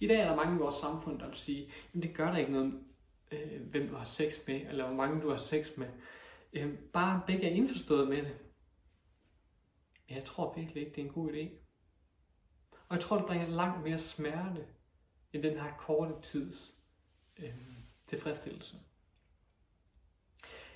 I 0.00 0.06
dag 0.06 0.20
er 0.20 0.28
der 0.28 0.36
mange 0.36 0.56
i 0.56 0.58
vores 0.58 0.76
samfund, 0.76 1.18
der 1.18 1.26
vil 1.26 1.36
sige, 1.36 1.72
at 1.94 2.02
det 2.02 2.14
gør 2.14 2.30
der 2.30 2.38
ikke 2.38 2.52
noget, 2.52 2.84
øh, 3.32 3.62
hvem 3.70 3.88
du 3.88 3.94
har 3.94 4.04
sex 4.04 4.34
med, 4.46 4.60
eller 4.60 4.86
hvor 4.86 4.96
mange 4.96 5.22
du 5.22 5.30
har 5.30 5.38
sex 5.38 5.76
med. 5.76 5.88
Øh, 6.52 6.78
bare 6.78 7.22
begge 7.26 7.50
er 7.50 7.54
indforstået 7.54 8.08
med 8.08 8.16
det. 8.16 8.36
Men 10.08 10.16
jeg 10.16 10.24
tror 10.24 10.54
virkelig 10.54 10.80
ikke, 10.80 10.94
det 10.96 11.02
er 11.02 11.06
en 11.06 11.12
god 11.12 11.32
idé. 11.32 11.48
Og 12.88 12.96
jeg 12.96 13.00
tror, 13.00 13.16
det 13.16 13.26
bringer 13.26 13.46
langt 13.46 13.84
mere 13.84 13.98
smerte 13.98 14.66
end 15.32 15.42
den 15.42 15.58
her 15.58 15.76
korte 15.78 16.14
tids 16.22 16.71
øh, 17.42 17.54
tilfredsstillelse. 18.04 18.76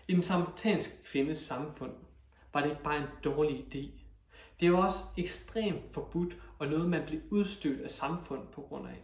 I 0.09 0.15
den 0.15 0.23
samaritanske 0.23 1.05
kvindes 1.05 1.39
samfund 1.39 1.95
var 2.53 2.61
det 2.61 2.71
ikke 2.71 2.83
bare 2.83 2.99
en 2.99 3.09
dårlig 3.25 3.75
idé. 3.75 4.01
Det 4.61 4.73
var 4.73 4.87
også 4.87 4.99
ekstremt 5.17 5.95
forbudt 5.95 6.37
og 6.59 6.67
noget, 6.67 6.91
man 6.91 7.07
blev 7.07 7.21
udstødt 7.31 7.81
af 7.81 7.91
samfundet 7.91 8.49
på 8.51 8.63
grund 8.63 8.89
af. 8.89 9.03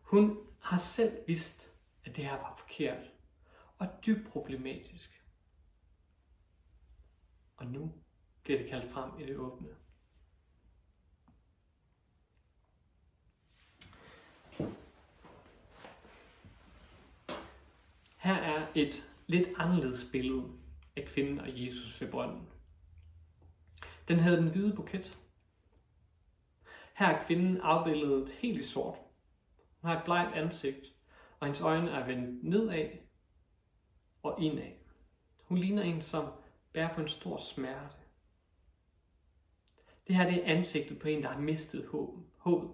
Hun 0.00 0.38
har 0.60 0.78
selv 0.78 1.26
vidst, 1.26 1.72
at 2.04 2.16
det 2.16 2.24
her 2.24 2.36
var 2.36 2.54
forkert 2.58 3.10
og 3.78 3.88
dybt 4.06 4.28
problematisk. 4.28 5.24
Og 7.56 7.66
nu 7.66 7.92
bliver 8.42 8.58
det 8.58 8.68
kaldt 8.70 8.92
frem 8.92 9.20
i 9.20 9.26
det 9.26 9.36
åbne. 9.36 9.68
Her 18.20 18.34
er 18.34 18.66
et 18.74 19.04
lidt 19.26 19.48
anderledes 19.56 20.08
billede 20.12 20.52
af 20.96 21.04
kvinden 21.06 21.40
og 21.40 21.62
Jesus 21.64 22.00
ved 22.00 22.10
brønden. 22.10 22.48
Den 24.08 24.18
havde 24.18 24.36
den 24.36 24.48
hvide 24.48 24.76
buket. 24.76 25.18
Her 26.94 27.06
er 27.06 27.24
kvinden 27.26 27.60
afbildet 27.60 28.30
helt 28.30 28.58
i 28.58 28.62
sort. 28.62 28.98
Hun 29.80 29.90
har 29.90 29.98
et 29.98 30.04
blegt 30.04 30.32
ansigt, 30.34 30.94
og 31.40 31.46
hendes 31.46 31.60
øjne 31.60 31.90
er 31.90 32.06
vendt 32.06 32.44
nedad 32.44 32.88
og 34.22 34.42
indad. 34.42 34.72
Hun 35.44 35.58
ligner 35.58 35.82
en, 35.82 36.02
som 36.02 36.32
bærer 36.72 36.94
på 36.94 37.00
en 37.00 37.08
stor 37.08 37.40
smerte. 37.40 37.96
Det 40.06 40.16
her 40.16 40.30
det 40.30 40.48
er 40.48 40.56
ansigtet 40.56 40.98
på 40.98 41.08
en, 41.08 41.22
der 41.22 41.28
har 41.28 41.40
mistet 41.40 41.86
håbet. 42.38 42.70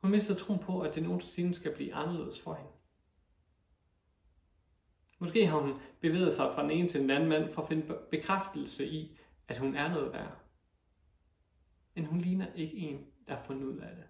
Hun 0.00 0.10
mister 0.10 0.34
troen 0.34 0.58
på, 0.58 0.80
at 0.80 0.94
det 0.94 1.02
nogensinde 1.02 1.54
skal 1.54 1.74
blive 1.74 1.94
anderledes 1.94 2.40
for 2.40 2.54
hende. 2.54 2.79
Måske 5.22 5.46
har 5.46 5.58
hun 5.58 5.80
bevæget 6.00 6.34
sig 6.34 6.52
fra 6.54 6.62
den 6.62 6.70
ene 6.70 6.88
til 6.88 7.00
den 7.00 7.10
anden 7.10 7.28
mand 7.28 7.52
for 7.52 7.62
at 7.62 7.68
finde 7.68 7.98
bekræftelse 8.10 8.86
i, 8.86 9.18
at 9.48 9.58
hun 9.58 9.74
er 9.74 9.88
noget 9.88 10.12
værd. 10.12 10.36
Men 11.94 12.06
hun 12.06 12.20
ligner 12.20 12.52
ikke 12.54 12.76
en, 12.76 13.06
der 13.28 13.36
har 13.36 13.42
fundet 13.42 13.64
ud 13.64 13.78
af 13.78 13.96
det. 13.96 14.04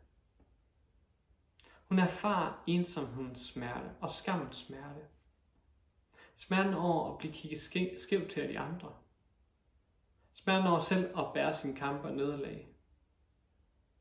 Hun 1.88 1.98
erfarer 1.98 2.62
ensomhedens 2.66 3.40
smerte 3.40 3.90
og 4.00 4.10
skammens 4.10 4.56
smerte. 4.56 5.00
Smerten 6.36 6.74
over 6.74 7.12
at 7.12 7.18
blive 7.18 7.32
kigget 7.32 7.60
skævt 8.00 8.30
til 8.30 8.40
af 8.40 8.48
de 8.48 8.58
andre. 8.58 8.92
Smerten 10.32 10.66
over 10.66 10.80
selv 10.80 11.18
at 11.18 11.32
bære 11.34 11.54
sin 11.54 11.74
kamp 11.74 12.04
og 12.04 12.12
nederlag. 12.12 12.68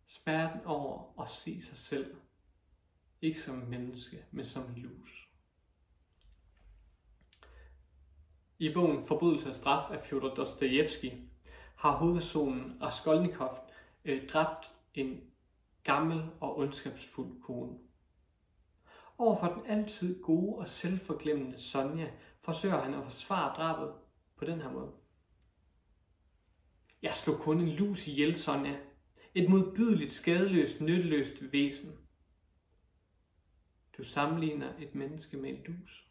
Smerten 0.07 0.65
over 0.65 1.21
at 1.21 1.29
se 1.29 1.61
sig 1.61 1.77
selv. 1.77 2.15
Ikke 3.21 3.41
som 3.41 3.55
menneske, 3.55 4.25
men 4.31 4.45
som 4.45 4.73
lus. 4.75 5.28
I 8.61 8.73
bogen 8.73 9.05
Forbrydelse 9.05 9.49
og 9.49 9.55
straf 9.55 9.91
af 9.91 10.05
Fyodor 10.05 10.35
Dostojevski 10.35 11.13
har 11.75 11.97
hovedpersonen 11.97 12.77
Raskolnikov 12.81 13.69
øh, 14.05 14.27
dræbt 14.27 14.71
en 14.93 15.21
gammel 15.83 16.23
og 16.39 16.57
ondskabsfuld 16.57 17.41
kone. 17.41 17.77
Overfor 19.17 19.47
den 19.47 19.65
altid 19.65 20.23
gode 20.23 20.57
og 20.57 20.67
selvforglemmende 20.67 21.59
Sonja 21.59 22.11
forsøger 22.41 22.81
han 22.81 22.93
at 22.93 23.03
forsvare 23.03 23.55
drabet 23.55 23.93
på 24.37 24.45
den 24.45 24.61
her 24.61 24.71
måde. 24.71 24.91
Jeg 27.01 27.13
slog 27.15 27.39
kun 27.39 27.59
en 27.61 27.69
lus 27.69 28.07
ihjel, 28.07 28.37
Sonja. 28.37 28.77
Et 29.35 29.49
modbydeligt, 29.49 30.13
skadeløst, 30.13 30.81
nytteløst 30.81 31.51
væsen. 31.51 31.97
Du 33.97 34.03
sammenligner 34.03 34.73
et 34.79 34.95
menneske 34.95 35.37
med 35.37 35.49
en 35.49 35.63
lus. 35.63 36.08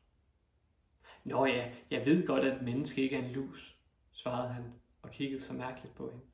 Nå 1.24 1.46
ja, 1.46 1.72
jeg 1.90 2.06
ved 2.06 2.26
godt, 2.26 2.44
at 2.44 2.56
et 2.56 2.62
menneske 2.62 3.02
ikke 3.02 3.16
er 3.16 3.24
en 3.24 3.30
lus, 3.30 3.76
svarede 4.12 4.52
han 4.52 4.74
og 5.02 5.10
kiggede 5.10 5.42
så 5.42 5.52
mærkeligt 5.52 5.94
på 5.94 6.10
hende. 6.10 6.24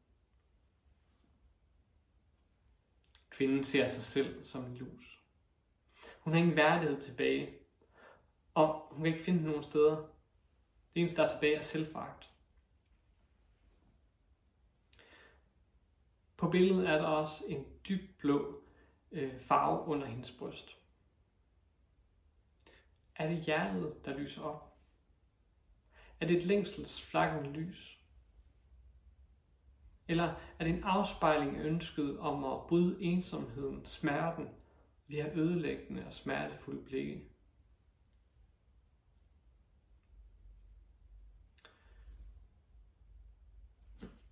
Kvinden 3.30 3.64
ser 3.64 3.86
sig 3.86 4.02
selv 4.02 4.44
som 4.44 4.64
en 4.64 4.76
lus. 4.76 5.20
Hun 6.20 6.32
har 6.32 6.40
ingen 6.40 6.56
værdighed 6.56 7.00
tilbage, 7.00 7.58
og 8.54 8.88
hun 8.90 9.04
kan 9.04 9.12
ikke 9.12 9.24
finde 9.24 9.42
nogen 9.42 9.62
steder. 9.62 9.96
Det 10.94 11.00
eneste, 11.00 11.16
der 11.16 11.28
er 11.28 11.32
tilbage, 11.32 11.54
er 11.54 11.62
selvfagt. 11.62 12.30
På 16.36 16.50
billedet 16.50 16.88
er 16.88 16.98
der 16.98 17.06
også 17.06 17.44
en 17.48 17.66
dyb 17.88 18.18
blå 18.18 18.62
øh, 19.12 19.40
farve 19.40 19.86
under 19.86 20.06
hendes 20.06 20.32
bryst. 20.32 20.78
Er 23.16 23.28
det 23.28 23.38
hjertet, 23.38 24.04
der 24.04 24.18
lyser 24.18 24.42
op? 24.42 24.73
Er 26.20 26.26
det 26.26 26.36
et 26.36 26.44
længselsflakkende 26.44 27.52
lys? 27.52 27.98
Eller 30.08 30.34
er 30.58 30.64
det 30.64 30.74
en 30.74 30.84
afspejling 30.84 31.56
af 31.56 31.64
ønsket 31.64 32.18
om 32.18 32.44
at 32.44 32.66
bryde 32.68 33.02
ensomheden, 33.02 33.86
smerten 33.86 34.48
de 35.08 35.22
her 35.22 35.30
ødelæggende 35.34 36.06
og 36.06 36.12
smertefulde 36.12 36.82
blikke. 36.84 37.24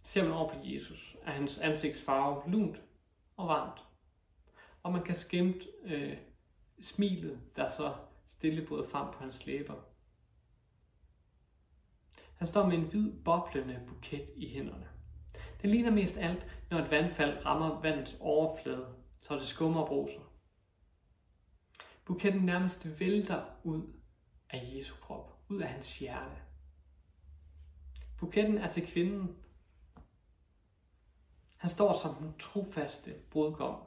Ser 0.03 0.23
man 0.23 0.33
over 0.33 0.53
på 0.53 0.59
Jesus, 0.65 1.17
er 1.23 1.31
hans 1.31 1.59
ansigtsfarve 1.59 2.51
lunt 2.51 2.83
og 3.37 3.49
varmt. 3.49 3.81
Og 4.83 4.93
man 4.93 5.05
kan 5.05 5.15
skimte 5.15 5.67
øh, 5.85 6.17
smilet, 6.81 7.41
der 7.57 7.69
så 7.69 7.95
stille 8.27 8.67
bryder 8.67 8.89
frem 8.89 9.13
på 9.13 9.19
hans 9.19 9.47
læber. 9.47 9.92
Han 12.43 12.49
står 12.49 12.67
med 12.67 12.79
en 12.79 12.85
hvid, 12.85 13.13
boblende 13.25 13.81
buket 13.89 14.31
i 14.37 14.49
hænderne. 14.49 14.89
Det 15.61 15.71
ligner 15.71 15.91
mest 15.91 16.17
alt, 16.17 16.47
når 16.71 16.79
et 16.79 16.91
vandfald 16.91 17.47
rammer 17.47 17.81
vandets 17.81 18.17
overflade, 18.21 18.87
så 19.21 19.35
det 19.35 19.47
skummer 19.47 19.81
og 19.81 19.89
bruser. 19.89 20.21
Buketten 22.05 22.43
nærmest 22.43 23.01
vælter 23.01 23.45
ud 23.65 23.93
af 24.51 24.71
Jesu 24.75 24.95
krop, 24.95 25.39
ud 25.49 25.61
af 25.61 25.69
hans 25.69 25.99
hjerte. 25.99 26.37
Buketten 28.19 28.59
er 28.59 28.71
til 28.71 28.87
kvinden. 28.87 29.37
Han 31.57 31.71
står 31.71 31.99
som 32.03 32.15
den 32.15 32.39
trofaste 32.39 33.15
brudgom, 33.31 33.81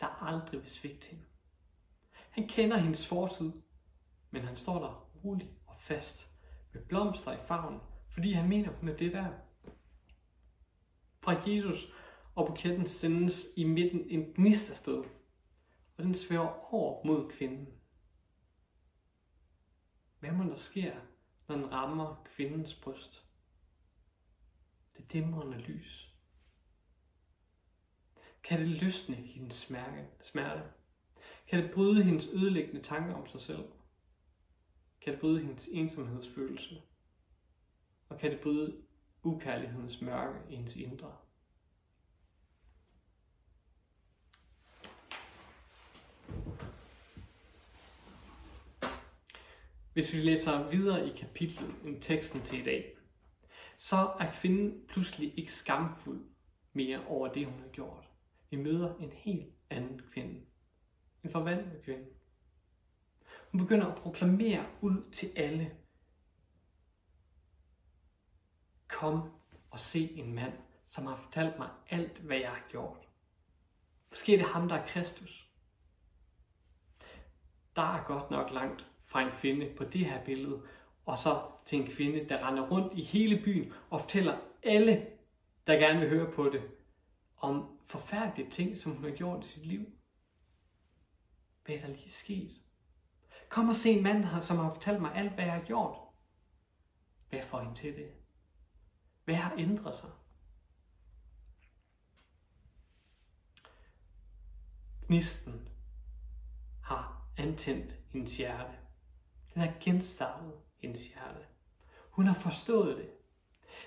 der 0.00 0.06
aldrig 0.06 0.60
vil 0.60 0.70
svigte 0.70 1.06
hende. 1.06 1.24
Han 2.30 2.48
kender 2.48 2.76
hendes 2.76 3.06
fortid, 3.06 3.52
men 4.30 4.42
han 4.42 4.56
står 4.56 4.78
der 4.78 5.08
rolig 5.24 5.50
og 5.66 5.76
fast, 5.78 6.30
med 6.72 6.82
blomster 6.82 7.32
i 7.32 7.46
favnen, 7.48 7.80
fordi 8.12 8.32
han 8.32 8.48
mener, 8.48 8.72
hun 8.72 8.88
er 8.88 8.96
det 8.96 9.12
værd. 9.12 9.34
Fra 11.20 11.32
Jesus 11.46 11.92
og 12.34 12.46
buketten 12.46 12.86
sendes 12.86 13.46
i 13.56 13.64
midten 13.64 14.10
en 14.10 14.34
gnist 14.34 14.70
afsted, 14.70 15.04
og 15.96 16.04
den 16.04 16.14
svæver 16.14 16.74
over 16.74 17.06
mod 17.06 17.30
kvinden. 17.30 17.68
Hvad 20.18 20.32
må 20.32 20.44
der 20.44 20.56
sker, 20.56 20.94
når 21.48 21.56
den 21.56 21.72
rammer 21.72 22.24
kvindens 22.36 22.74
bryst? 22.74 23.26
Det 24.96 25.12
dæmrende 25.12 25.58
lys. 25.58 26.14
Kan 28.42 28.60
det 28.60 28.68
løsne 28.68 29.14
hendes 29.14 29.56
smerte? 30.22 30.62
Kan 31.46 31.62
det 31.62 31.70
bryde 31.74 32.04
hendes 32.04 32.26
ødelæggende 32.26 32.82
tanker 32.82 33.14
om 33.14 33.26
sig 33.26 33.40
selv? 33.40 33.64
Kan 35.00 35.12
det 35.12 35.20
bryde 35.20 35.40
hendes 35.40 35.68
ensomhedsfølelse? 35.72 36.82
Og 38.08 38.18
kan 38.18 38.30
det 38.30 38.40
bryde 38.40 38.82
ukærlighedens 39.22 40.00
mørke 40.00 40.38
i 40.50 40.56
hendes 40.56 40.76
indre? 40.76 41.16
Hvis 49.92 50.12
vi 50.12 50.18
læser 50.18 50.70
videre 50.70 51.08
i 51.08 51.16
kapitlet 51.16 51.74
end 51.84 52.02
teksten 52.02 52.42
til 52.42 52.60
i 52.60 52.62
dag, 52.62 52.96
så 53.78 53.96
er 54.20 54.32
kvinden 54.32 54.86
pludselig 54.88 55.38
ikke 55.38 55.52
skamfuld 55.52 56.24
mere 56.72 57.06
over 57.06 57.32
det, 57.32 57.46
hun 57.46 57.60
har 57.60 57.68
gjort. 57.68 58.08
Vi 58.50 58.56
møder 58.56 58.96
en 58.96 59.12
helt 59.12 59.54
anden 59.70 60.00
kvinde. 60.12 60.40
En 61.24 61.30
forvandlet 61.30 61.82
kvinde. 61.82 62.06
Hun 63.50 63.60
begynder 63.60 63.86
at 63.86 64.02
proklamere 64.02 64.66
ud 64.80 65.10
til 65.12 65.32
alle. 65.36 65.76
Kom 68.88 69.30
og 69.70 69.80
se 69.80 70.10
en 70.12 70.34
mand, 70.34 70.52
som 70.88 71.06
har 71.06 71.16
fortalt 71.16 71.58
mig 71.58 71.68
alt, 71.88 72.18
hvad 72.18 72.36
jeg 72.36 72.50
har 72.50 72.66
gjort. 72.68 73.08
Måske 74.10 74.34
er 74.34 74.38
det 74.38 74.46
ham, 74.46 74.68
der 74.68 74.76
er 74.76 74.86
Kristus. 74.86 75.48
Der 77.76 77.82
er 77.82 78.04
godt 78.04 78.30
nok 78.30 78.50
langt 78.50 78.86
fra 79.04 79.20
en 79.22 79.30
kvinde 79.40 79.74
på 79.76 79.84
det 79.84 80.06
her 80.06 80.24
billede, 80.24 80.62
og 81.06 81.18
så 81.18 81.50
til 81.64 81.80
en 81.80 81.90
kvinde, 81.90 82.28
der 82.28 82.48
render 82.48 82.68
rundt 82.70 82.98
i 82.98 83.02
hele 83.02 83.42
byen 83.44 83.72
og 83.90 84.00
fortæller 84.00 84.38
alle, 84.62 85.06
der 85.66 85.74
gerne 85.74 86.00
vil 86.00 86.08
høre 86.08 86.32
på 86.32 86.48
det, 86.48 86.70
om 87.36 87.78
forfærdelige 87.86 88.50
ting, 88.50 88.76
som 88.76 88.92
hun 88.92 89.04
har 89.04 89.16
gjort 89.16 89.44
i 89.44 89.48
sit 89.48 89.66
liv. 89.66 89.86
Hvad 91.64 91.74
er 91.74 91.80
der 91.80 91.88
lige 91.88 92.10
sket? 92.10 92.60
Kom 93.50 93.68
og 93.68 93.76
se 93.76 93.90
en 93.90 94.02
mand, 94.02 94.24
som 94.40 94.58
har 94.58 94.74
fortalt 94.74 95.00
mig 95.00 95.14
alt, 95.14 95.32
hvad 95.32 95.44
jeg 95.44 95.54
har 95.54 95.62
gjort. 95.62 95.98
Hvad 97.28 97.42
får 97.42 97.60
hende 97.60 97.74
til 97.74 97.96
det? 97.96 98.10
Hvad 99.24 99.34
har 99.34 99.54
ændret 99.58 99.96
sig? 99.96 100.10
Gnisten 105.06 105.68
har 106.82 107.26
antændt 107.36 107.98
hendes 108.08 108.36
hjerte. 108.36 108.72
Den 109.54 109.62
har 109.62 109.72
genstartet 109.80 110.52
hendes 110.78 111.06
hjerte. 111.06 111.40
Hun 112.10 112.26
har 112.26 112.34
forstået 112.34 112.96
det. 112.96 113.08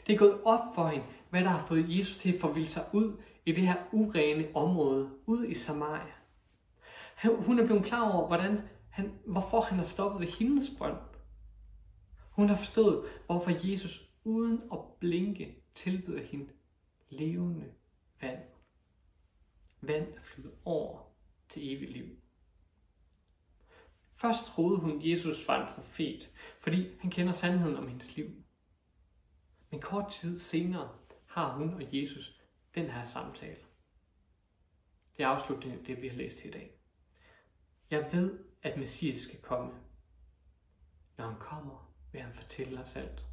Det 0.08 0.13
er 0.13 0.17
gået 0.17 0.43
op 0.43 0.76
for 0.76 0.88
hende, 0.88 1.06
hvad 1.30 1.43
der 1.43 1.49
har 1.49 1.67
fået 1.67 1.97
Jesus 1.97 2.17
til 2.17 2.34
at 2.34 2.41
forvilde 2.41 2.69
sig 2.69 2.86
ud 2.93 3.21
i 3.45 3.52
det 3.52 3.67
her 3.67 3.84
urene 3.91 4.56
område, 4.56 5.19
ud 5.26 5.45
i 5.45 5.54
Samaria. 5.54 6.13
Hun 7.23 7.60
er 7.60 7.65
blevet 7.65 7.86
klar 7.86 8.12
over, 8.12 8.28
hvordan 8.28 8.62
han, 8.93 9.19
hvorfor 9.25 9.62
han 9.62 9.77
har 9.77 9.86
stoppet 9.86 10.21
ved 10.21 10.27
hendes 10.27 10.69
brønd. 10.77 10.97
Hun 12.29 12.49
har 12.49 12.56
forstået, 12.56 13.10
hvorfor 13.25 13.69
Jesus 13.69 14.10
uden 14.23 14.62
at 14.73 14.79
blinke 14.99 15.63
tilbyder 15.75 16.23
hende 16.23 16.49
levende 17.10 17.73
vand. 18.21 18.43
Vand, 19.82 20.13
der 20.13 20.21
flyder 20.23 20.51
over 20.65 20.99
til 21.49 21.73
evigt 21.73 21.91
liv. 21.91 22.06
Først 24.15 24.45
troede 24.45 24.79
hun, 24.79 25.10
Jesus 25.10 25.47
var 25.47 25.67
en 25.67 25.75
profet, 25.75 26.32
fordi 26.60 26.97
han 26.99 27.12
kender 27.12 27.34
sandheden 27.34 27.77
om 27.77 27.88
hendes 27.88 28.15
liv. 28.15 28.29
Men 29.71 29.82
kort 29.82 30.12
tid 30.12 30.39
senere 30.39 30.89
har 31.25 31.58
hun 31.58 31.73
og 31.73 31.97
Jesus 31.99 32.41
den 32.75 32.89
her 32.89 33.03
samtale. 33.03 33.60
Det 35.17 35.23
afslutter 35.23 35.84
det, 35.84 36.01
vi 36.01 36.08
har 36.08 36.15
læst 36.15 36.45
i 36.45 36.51
dag. 36.51 36.79
Jeg 37.91 38.10
ved, 38.12 38.52
at 38.63 38.78
Messias 38.78 39.21
skal 39.21 39.39
komme. 39.41 39.71
Når 41.17 41.28
han 41.28 41.39
kommer, 41.39 41.93
vil 42.12 42.21
han 42.21 42.34
fortælle 42.34 42.82
os 42.82 42.95
alt. 42.95 43.26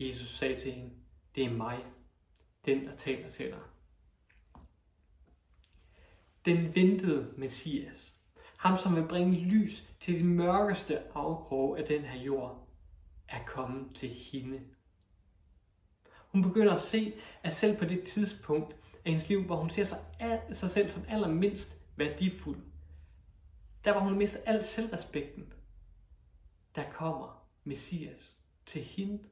Jesus 0.00 0.38
sagde 0.38 0.60
til 0.60 0.72
hende, 0.72 0.90
det 1.34 1.44
er 1.44 1.50
mig, 1.50 1.84
den 2.64 2.86
der 2.86 2.96
taler 2.96 3.30
til 3.30 3.46
dig. 3.46 3.60
Den 6.44 6.74
ventede 6.74 7.34
Messias, 7.36 8.14
ham 8.58 8.78
som 8.78 8.96
vil 8.96 9.08
bringe 9.08 9.38
lys 9.38 9.88
til 10.00 10.18
de 10.18 10.24
mørkeste 10.24 11.16
afkroge 11.16 11.78
af 11.78 11.84
den 11.86 12.04
her 12.04 12.22
jord, 12.22 12.68
er 13.28 13.44
kommet 13.44 13.94
til 13.94 14.08
hende. 14.08 14.60
Hun 16.16 16.42
begynder 16.42 16.74
at 16.74 16.80
se, 16.80 17.14
at 17.42 17.54
selv 17.54 17.78
på 17.78 17.84
det 17.84 18.04
tidspunkt 18.04 18.72
af 18.72 19.10
hendes 19.12 19.28
liv, 19.28 19.44
hvor 19.44 19.56
hun 19.56 19.70
ser 19.70 19.84
sig, 19.84 20.04
sig 20.52 20.70
selv 20.70 20.90
som 20.90 21.02
allermindst 21.08 21.78
værdifuld, 21.96 22.67
der 23.84 23.92
hvor 23.92 24.00
hun 24.00 24.18
mister 24.18 24.40
al 24.46 24.64
selvrespekten, 24.64 25.52
der 26.74 26.92
kommer 26.92 27.48
Messias 27.64 28.38
til 28.66 28.82
hende. 28.82 29.28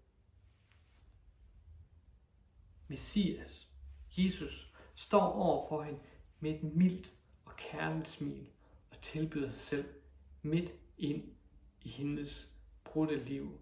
Messias, 2.88 3.68
Jesus, 4.16 4.72
står 4.94 5.32
over 5.32 5.68
for 5.68 5.82
hende 5.82 6.00
med 6.40 6.50
et 6.50 6.62
mildt 6.62 7.16
og 7.44 7.56
kærligt 7.56 8.08
smil 8.08 8.50
og 8.90 9.00
tilbyder 9.00 9.50
sig 9.50 9.60
selv 9.60 9.94
midt 10.42 10.72
ind 10.98 11.36
i 11.80 11.88
hendes 11.88 12.56
brudte 12.84 13.24
liv, 13.24 13.60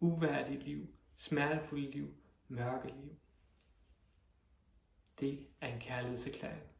uværdige 0.00 0.58
liv, 0.58 0.94
smertefulde 1.16 1.90
liv, 1.90 2.14
mørke 2.48 2.88
liv. 2.88 3.18
Det 5.20 5.46
er 5.60 5.74
en 5.74 5.80
kærlighedserklæring. 5.80 6.71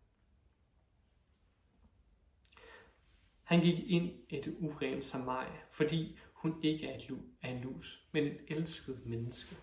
Han 3.53 3.61
gik 3.61 3.91
ind 3.91 4.11
i 4.29 4.41
det 4.41 4.57
urene 4.61 5.03
Samaria, 5.03 5.61
fordi 5.71 6.19
hun 6.33 6.55
ikke 6.63 6.87
er, 6.87 6.97
et 6.97 7.19
er 7.43 7.51
en 7.51 7.61
lus, 7.61 8.07
men 8.13 8.25
et 8.25 8.41
elsket 8.49 9.07
menneske. 9.07 9.57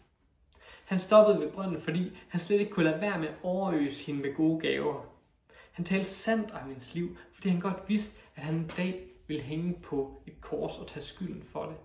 Han 0.86 0.99
stoppede 0.99 1.39
ved 1.39 1.52
brønden, 1.52 1.82
fordi 1.82 2.17
han 2.28 2.39
slet 2.39 2.60
ikke 2.60 2.71
kunne 2.71 2.89
lade 2.89 3.02
være 3.02 3.19
med 3.19 3.28
at 3.28 3.38
overøse 3.43 4.06
hende 4.06 4.21
med 4.21 4.36
gode 4.36 4.60
gaver. 4.60 5.06
Han 5.71 5.86
talte 5.86 6.10
sandt 6.10 6.52
om 6.52 6.67
hendes 6.67 6.93
liv, 6.93 7.17
fordi 7.34 7.49
han 7.49 7.62
godt 7.62 7.89
vidste, 7.89 8.17
at 8.36 8.43
han 8.43 8.56
en 8.56 8.71
dag 8.78 9.08
ville 9.28 9.43
hænge 9.43 9.82
på 9.82 10.23
et 10.28 10.41
kors 10.41 10.78
og 10.78 10.88
tage 10.88 11.04
skylden 11.04 11.43
for 11.43 11.65
det. 11.65 11.78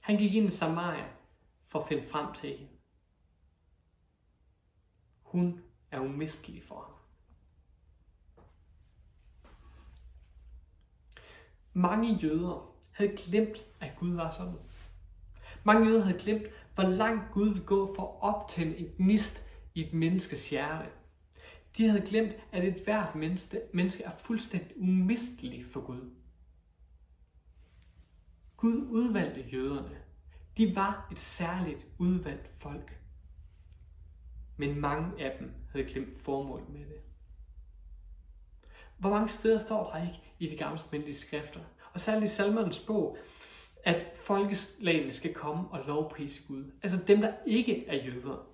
Han 0.00 0.16
gik 0.16 0.34
ind 0.34 0.48
i 0.48 0.50
Samaria 0.50 1.08
for 1.68 1.78
at 1.80 1.88
finde 1.88 2.08
frem 2.08 2.34
til 2.34 2.56
hende. 2.56 2.72
Hun 5.22 5.62
er 5.90 6.00
umistelig 6.00 6.62
for 6.62 6.80
ham. 6.80 6.99
Mange 11.72 12.14
jøder 12.14 12.74
havde 12.90 13.16
glemt, 13.16 13.66
at 13.80 13.96
Gud 13.98 14.14
var 14.14 14.30
sådan. 14.30 14.54
Mange 15.64 15.86
jøder 15.86 16.02
havde 16.02 16.18
glemt, 16.18 16.46
hvor 16.74 16.84
langt 16.84 17.32
Gud 17.32 17.48
vil 17.48 17.64
gå 17.64 17.94
for 17.94 18.02
at 18.02 18.34
optænde 18.34 18.76
en 18.78 18.88
gnist 18.98 19.44
i 19.74 19.86
et 19.86 19.94
menneskes 19.94 20.50
hjerte. 20.50 20.88
De 21.76 21.88
havde 21.88 22.06
glemt, 22.06 22.32
at 22.52 22.64
et 22.64 22.84
hvert 22.84 23.14
menneske, 23.14 23.60
menneske 23.72 24.02
er 24.02 24.16
fuldstændig 24.16 24.80
umistelig 24.80 25.66
for 25.66 25.80
Gud. 25.80 26.10
Gud 28.56 28.86
udvalgte 28.90 29.44
jøderne. 29.52 29.96
De 30.56 30.76
var 30.76 31.08
et 31.12 31.18
særligt 31.18 31.86
udvalgt 31.98 32.50
folk. 32.58 33.00
Men 34.56 34.80
mange 34.80 35.24
af 35.24 35.36
dem 35.38 35.54
havde 35.72 35.86
glemt 35.86 36.22
formålet 36.22 36.68
med 36.68 36.80
det. 36.80 37.00
Hvor 39.00 39.10
mange 39.10 39.28
steder 39.28 39.58
står 39.58 39.92
der 39.92 40.02
ikke 40.02 40.22
i 40.38 40.46
de 40.46 40.56
gamle 40.56 41.14
skrifter, 41.14 41.60
og 41.92 42.00
særligt 42.00 42.32
i 42.32 42.34
salmernes 42.34 42.80
bog, 42.80 43.18
at 43.84 44.14
folkeslagene 44.16 45.12
skal 45.12 45.34
komme 45.34 45.68
og 45.68 45.86
lovprise 45.86 46.42
Gud. 46.46 46.72
Altså 46.82 46.98
dem, 47.06 47.20
der 47.20 47.32
ikke 47.46 47.86
er 47.86 48.04
jøder. 48.04 48.46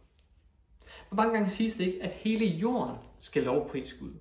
Hvor 1.08 1.16
mange 1.16 1.34
gange 1.34 1.50
siges 1.50 1.74
det 1.74 1.84
ikke, 1.84 2.02
at 2.02 2.12
hele 2.12 2.46
jorden 2.46 2.96
skal 3.18 3.42
lovprise 3.42 3.98
Gud? 3.98 4.14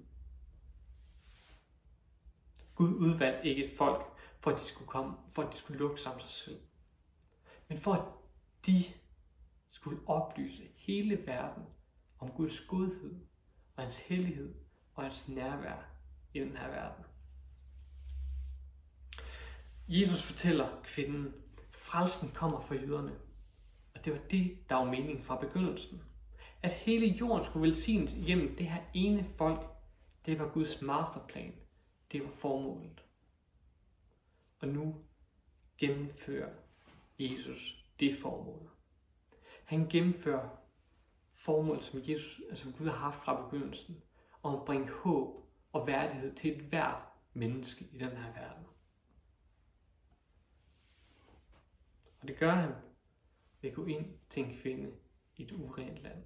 Gud 2.75 2.93
udvalgte 2.93 3.49
ikke 3.49 3.65
et 3.65 3.77
folk, 3.77 4.05
for 4.39 4.51
at 4.51 4.59
de 4.59 4.63
skulle 4.63 4.87
komme, 4.87 5.13
for 5.31 5.41
at 5.41 5.53
de 5.53 5.57
skulle 5.57 5.79
lukke 5.79 6.01
sammen 6.01 6.21
sig 6.21 6.29
selv. 6.29 6.59
Men 7.67 7.79
for 7.79 7.93
at 7.93 8.05
de 8.65 8.83
skulle 9.67 9.99
oplyse 10.05 10.63
hele 10.75 11.27
verden 11.27 11.63
om 12.19 12.31
Guds 12.31 12.59
godhed 12.59 13.15
og 13.75 13.83
hans 13.83 13.97
hellighed 13.97 14.55
og 14.93 15.03
hans 15.03 15.27
nærvær 15.27 15.94
i 16.35 16.39
den 16.39 16.57
her 16.57 16.67
verden. 16.67 17.05
Jesus 19.87 20.23
fortæller 20.23 20.81
kvinden, 20.83 21.33
frelsen 21.71 22.31
kommer 22.31 22.61
fra 22.61 22.75
jøderne. 22.75 23.15
Og 23.95 24.05
det 24.05 24.13
var 24.13 24.19
det, 24.31 24.57
der 24.69 24.75
var 24.75 24.85
meningen 24.85 25.23
fra 25.23 25.39
begyndelsen. 25.39 26.01
At 26.63 26.71
hele 26.71 27.07
jorden 27.07 27.45
skulle 27.45 27.67
velsignes 27.67 28.13
igennem 28.13 28.55
det 28.55 28.69
her 28.69 28.81
ene 28.93 29.25
folk, 29.37 29.59
det 30.25 30.39
var 30.39 30.49
Guds 30.49 30.81
masterplan. 30.81 31.53
Det 32.11 32.23
var 32.23 32.29
formålet. 32.29 33.05
Og 34.59 34.67
nu 34.67 34.95
gennemfører 35.77 36.53
Jesus 37.19 37.85
det 37.99 38.17
formål. 38.21 38.69
Han 39.63 39.89
gennemfører 39.89 40.49
formålet, 41.33 41.85
som 41.85 41.99
Jesus, 42.03 42.41
altså 42.49 42.71
Gud 42.77 42.87
har 42.87 42.97
haft 42.97 43.23
fra 43.23 43.41
begyndelsen, 43.41 44.01
om 44.43 44.55
at 44.55 44.65
bringe 44.65 44.89
håb 44.89 45.44
værdighed 46.05 46.35
til 46.35 46.55
et 46.55 46.61
hvert 46.61 47.03
menneske 47.33 47.85
i 47.91 47.97
den 47.97 48.09
her 48.09 48.33
verden. 48.33 48.65
Og 52.21 52.27
det 52.27 52.37
gør 52.37 52.51
han 52.51 52.73
ved 53.61 53.69
at 53.69 53.75
gå 53.75 53.85
ind 53.85 54.19
til 54.29 54.43
en 54.43 54.57
kvinde 54.57 54.91
i 55.35 55.43
et 55.43 55.51
urent 55.51 55.97
land. 55.97 56.23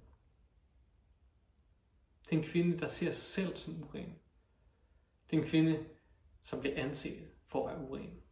Til 2.28 2.38
en 2.38 2.44
kvinde, 2.44 2.78
der 2.78 2.88
ser 2.88 3.12
sig 3.12 3.22
selv 3.22 3.56
som 3.56 3.82
uren. 3.82 4.18
Til 5.28 5.38
en 5.38 5.46
kvinde, 5.46 5.88
som 6.42 6.60
bliver 6.60 6.82
anset 6.82 7.30
for 7.46 7.68
at 7.68 7.76
være 7.76 7.88
uren. 7.88 8.22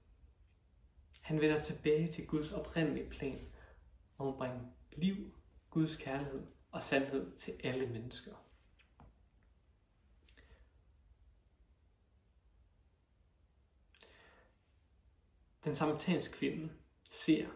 Han 1.20 1.40
vender 1.40 1.60
tilbage 1.60 2.12
til 2.12 2.26
Guds 2.26 2.52
oprindelige 2.52 3.10
plan 3.10 3.52
om 4.18 4.28
at 4.28 4.36
bringe 4.36 4.72
liv, 4.96 5.34
Guds 5.70 5.96
kærlighed 5.96 6.46
og 6.70 6.82
sandhed 6.82 7.36
til 7.36 7.60
alle 7.64 7.86
mennesker. 7.86 8.47
Den 15.64 15.74
samaritanske 15.74 16.34
kvinde 16.34 16.70
ser, 17.10 17.46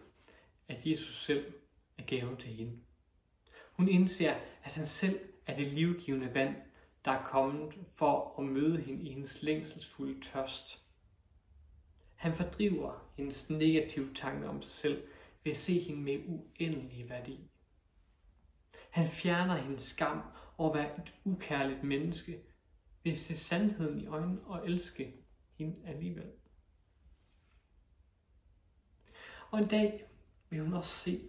at 0.67 0.85
Jesus 0.85 1.25
selv 1.25 1.53
er 1.97 2.03
gaven 2.03 2.37
til 2.37 2.49
hende. 2.49 2.79
Hun 3.71 3.89
indser, 3.89 4.35
at 4.63 4.73
han 4.73 4.87
selv 4.87 5.19
er 5.45 5.55
det 5.55 5.67
livgivende 5.67 6.33
vand, 6.33 6.55
der 7.05 7.11
er 7.11 7.23
kommet 7.23 7.73
for 7.95 8.39
at 8.39 8.45
møde 8.45 8.81
hende 8.81 9.03
i 9.03 9.09
hendes 9.09 9.43
længselsfulde 9.43 10.21
tørst. 10.21 10.83
Han 12.15 12.35
fordriver 12.35 13.11
hendes 13.17 13.49
negative 13.49 14.13
tanker 14.13 14.49
om 14.49 14.61
sig 14.61 14.71
selv 14.71 15.07
ved 15.43 15.51
at 15.51 15.57
se 15.57 15.79
hende 15.79 16.01
med 16.01 16.19
uendelig 16.27 17.09
værdi. 17.09 17.39
Han 18.89 19.07
fjerner 19.07 19.57
hendes 19.57 19.83
skam 19.83 20.21
over 20.57 20.69
at 20.69 20.77
være 20.77 20.97
et 20.97 21.13
ukærligt 21.23 21.83
menneske 21.83 22.39
ved 23.03 23.11
at 23.11 23.19
se 23.19 23.37
sandheden 23.37 23.99
i 23.99 24.07
øjnene 24.07 24.41
og 24.41 24.65
elske 24.65 25.13
hende 25.57 25.87
alligevel. 25.87 26.31
Og 29.53 29.59
en 29.59 29.67
dag 29.67 30.05
vil 30.49 30.61
hun 30.61 30.73
også 30.73 30.95
se, 30.95 31.21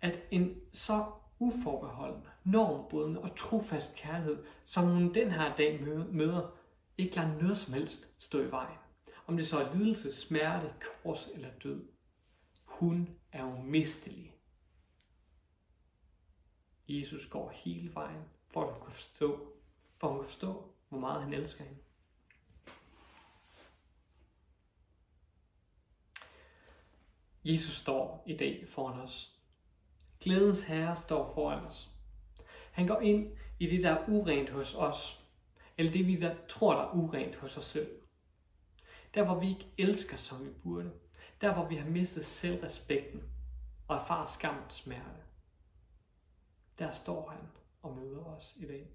at 0.00 0.20
en 0.30 0.60
så 0.72 1.12
uforbeholden, 1.38 2.26
normbrydende 2.44 3.20
og 3.20 3.36
trofast 3.36 3.94
kærlighed, 3.94 4.44
som 4.64 4.88
hun 4.88 5.14
den 5.14 5.30
her 5.30 5.56
dag 5.56 5.82
møder, 6.12 6.50
ikke 6.98 7.16
lader 7.16 7.42
noget 7.42 7.58
som 7.58 7.74
helst 7.74 8.08
stå 8.18 8.40
i 8.40 8.50
vejen. 8.50 8.78
Om 9.26 9.36
det 9.36 9.48
så 9.48 9.58
er 9.58 9.74
lidelse, 9.74 10.14
smerte, 10.14 10.74
kors 10.80 11.28
eller 11.34 11.48
død. 11.62 11.84
Hun 12.64 13.08
er 13.32 13.44
umistelig. 13.44 14.34
Jesus 16.88 17.26
går 17.26 17.50
hele 17.50 17.94
vejen, 17.94 18.22
for 18.50 18.62
at 18.64 18.72
hun 18.72 18.82
kan 18.84 18.94
forstå, 18.94 19.52
for 19.98 20.06
at 20.06 20.12
hun 20.12 20.22
kan 20.22 20.28
forstå, 20.28 20.72
hvor 20.88 20.98
meget 20.98 21.22
han 21.22 21.32
elsker 21.32 21.64
hende. 21.64 21.80
Jesus 27.48 27.76
står 27.76 28.22
i 28.26 28.36
dag 28.36 28.64
foran 28.68 29.00
os. 29.00 29.40
Glædens 30.20 30.62
Herre 30.62 30.96
står 30.96 31.34
foran 31.34 31.64
os. 31.64 31.90
Han 32.72 32.86
går 32.86 33.00
ind 33.00 33.36
i 33.58 33.66
det, 33.66 33.82
der 33.82 33.90
er 33.90 34.08
urent 34.08 34.50
hos 34.50 34.74
os, 34.74 35.24
eller 35.76 35.92
det, 35.92 36.06
vi 36.06 36.16
der 36.16 36.36
tror, 36.48 36.74
der 36.74 36.82
er 36.82 36.94
urent 36.94 37.36
hos 37.36 37.56
os 37.56 37.64
selv. 37.64 37.88
Der, 39.14 39.24
hvor 39.24 39.40
vi 39.40 39.48
ikke 39.48 39.66
elsker, 39.78 40.16
som 40.16 40.44
vi 40.44 40.50
burde. 40.62 40.92
Der, 41.40 41.54
hvor 41.54 41.68
vi 41.68 41.76
har 41.76 41.88
mistet 41.88 42.26
selvrespekten 42.26 43.22
og 43.88 43.96
erfarer 43.96 44.26
skammens 44.26 44.74
smerte. 44.74 45.22
Der 46.78 46.90
står 46.90 47.30
han 47.30 47.48
og 47.82 47.96
møder 47.96 48.24
os 48.24 48.54
i 48.56 48.66
dag. 48.66 48.86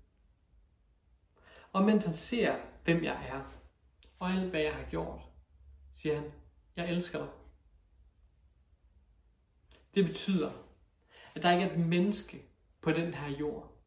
Og 1.73 1.83
mens 1.83 2.05
han 2.05 2.15
ser, 2.15 2.59
hvem 2.83 3.03
jeg 3.03 3.27
er, 3.27 3.43
og 4.19 4.29
alt 4.29 4.49
hvad 4.49 4.61
jeg 4.61 4.75
har 4.75 4.85
gjort, 4.89 5.21
siger 5.93 6.15
han, 6.15 6.31
jeg 6.75 6.89
elsker 6.89 7.19
dig. 7.19 7.40
Det 9.95 10.05
betyder, 10.05 10.51
at 11.35 11.43
der 11.43 11.51
ikke 11.51 11.63
er 11.65 11.71
et 11.71 11.79
menneske 11.79 12.45
på 12.81 12.91
den 12.91 13.13
her 13.13 13.27
jord, 13.27 13.77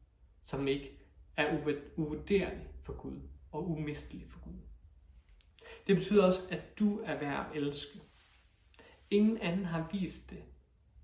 som 0.45 0.69
ikke 0.69 0.99
er 1.37 1.63
uvurderlig 1.97 2.69
for 2.83 2.93
Gud 2.93 3.21
og 3.53 3.71
umistelig 3.71 4.27
for 4.31 4.41
Gud. 4.41 4.59
Det 5.87 5.97
betyder 5.97 6.25
også, 6.25 6.43
at 6.51 6.79
du 6.79 7.01
er 7.01 7.19
værd 7.19 7.51
at 7.51 7.57
elske. 7.57 8.01
Ingen 9.11 9.39
anden 9.39 9.65
har 9.65 9.89
vist 9.93 10.31
det 10.31 10.45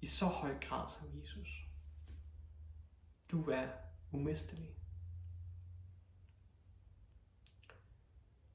i 0.00 0.06
så 0.06 0.26
høj 0.26 0.58
grad 0.60 0.90
som 0.90 1.20
Jesus. 1.20 1.66
Du 3.30 3.50
er 3.50 3.68
umistelig. 4.12 4.70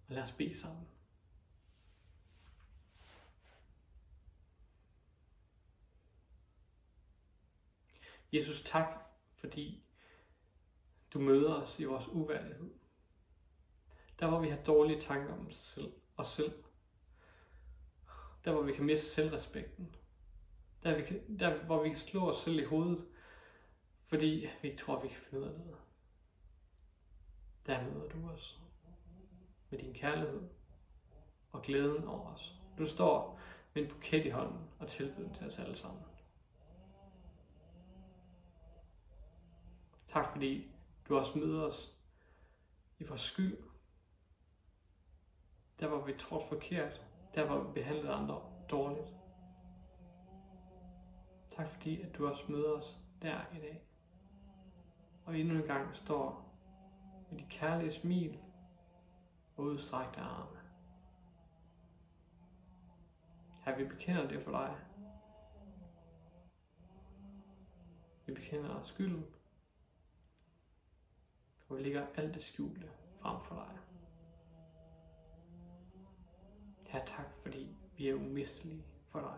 Og 0.07 0.15
lad 0.15 0.23
os 0.23 0.31
bede 0.31 0.59
sammen. 0.59 0.87
Jesus, 8.35 8.63
tak, 8.63 8.93
fordi 9.35 9.83
du 11.13 11.19
møder 11.19 11.53
os 11.53 11.79
i 11.79 11.83
vores 11.83 12.07
uværdighed. 12.07 12.69
Der 14.19 14.27
hvor 14.27 14.39
vi 14.39 14.49
har 14.49 14.57
dårlige 14.57 15.01
tanker 15.01 15.33
om 15.33 15.47
os 15.47 15.55
selv, 15.55 15.93
os 16.17 16.27
selv. 16.27 16.63
Der 18.45 18.51
hvor 18.51 18.61
vi 18.61 18.73
kan 18.73 18.85
miste 18.85 19.07
selvrespekten. 19.07 19.95
Der, 20.83 20.95
vi 20.95 21.03
kan, 21.03 21.39
der 21.39 21.63
hvor 21.63 21.83
vi 21.83 21.89
kan 21.89 21.97
slå 21.97 22.31
os 22.31 22.43
selv 22.43 22.59
i 22.59 22.63
hovedet, 22.63 23.05
fordi 24.07 24.49
vi 24.61 24.67
ikke 24.69 24.83
tror, 24.83 25.01
vi 25.01 25.07
kan 25.07 25.17
finde 25.17 25.43
ud 25.43 25.49
af 25.49 25.59
noget. 25.59 25.77
Der 27.65 27.83
møder 27.83 28.09
du 28.09 28.29
os 28.29 28.59
med 29.69 29.79
din 29.79 29.93
kærlighed 29.93 30.41
og 31.51 31.61
glæden 31.61 32.03
over 32.03 32.33
os. 32.33 32.53
Du 32.77 32.87
står 32.87 33.39
med 33.73 33.83
en 33.83 33.89
buket 33.89 34.25
i 34.25 34.29
hånden 34.29 34.69
og 34.79 34.87
tilbyder 34.87 35.33
til 35.33 35.45
os 35.45 35.59
alle 35.59 35.75
sammen. 35.75 36.03
Tak 40.15 40.31
fordi 40.31 40.71
du 41.09 41.17
også 41.17 41.37
møder 41.37 41.63
os 41.63 41.97
i 42.99 43.03
vores 43.03 43.21
skyld. 43.21 43.57
Der 45.79 45.87
hvor 45.87 46.05
vi 46.05 46.13
tror 46.19 46.45
forkert. 46.49 47.01
Der 47.33 47.45
hvor 47.45 47.59
vi 47.59 47.73
behandlede 47.73 48.13
andre 48.13 48.41
dårligt. 48.69 49.15
Tak 51.51 51.69
fordi 51.69 52.01
at 52.01 52.17
du 52.17 52.27
også 52.27 52.43
møder 52.49 52.71
os 52.71 52.99
der 53.21 53.39
i 53.55 53.59
dag. 53.59 53.83
Og 55.25 55.39
endnu 55.39 55.55
en 55.55 55.67
gang 55.67 55.95
står 55.95 56.55
med 57.31 57.39
de 57.39 57.45
kærlige 57.49 57.93
smil 57.93 58.39
og 59.57 59.63
udstrækte 59.63 60.19
arme. 60.19 60.59
Her 63.65 63.77
vi 63.77 63.85
bekender 63.85 64.27
det 64.27 64.43
for 64.43 64.51
dig. 64.51 64.75
Vi 68.25 68.33
bekender 68.33 68.83
skylden 68.83 69.34
og 71.69 71.77
vi 71.77 71.83
lægger 71.83 72.07
alt 72.15 72.33
det 72.33 72.43
skjulte 72.43 72.89
frem 73.21 73.43
for 73.43 73.55
dig. 73.55 73.77
Her 76.87 77.05
tak, 77.05 77.25
fordi 77.41 77.75
vi 77.97 78.07
er 78.07 78.13
umistelige 78.13 78.85
for 79.09 79.19
dig. 79.19 79.37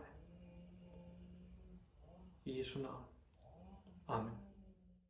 I 2.46 2.60
Jesu 2.60 2.80
navn. 2.80 3.04
Amen. 4.08 4.47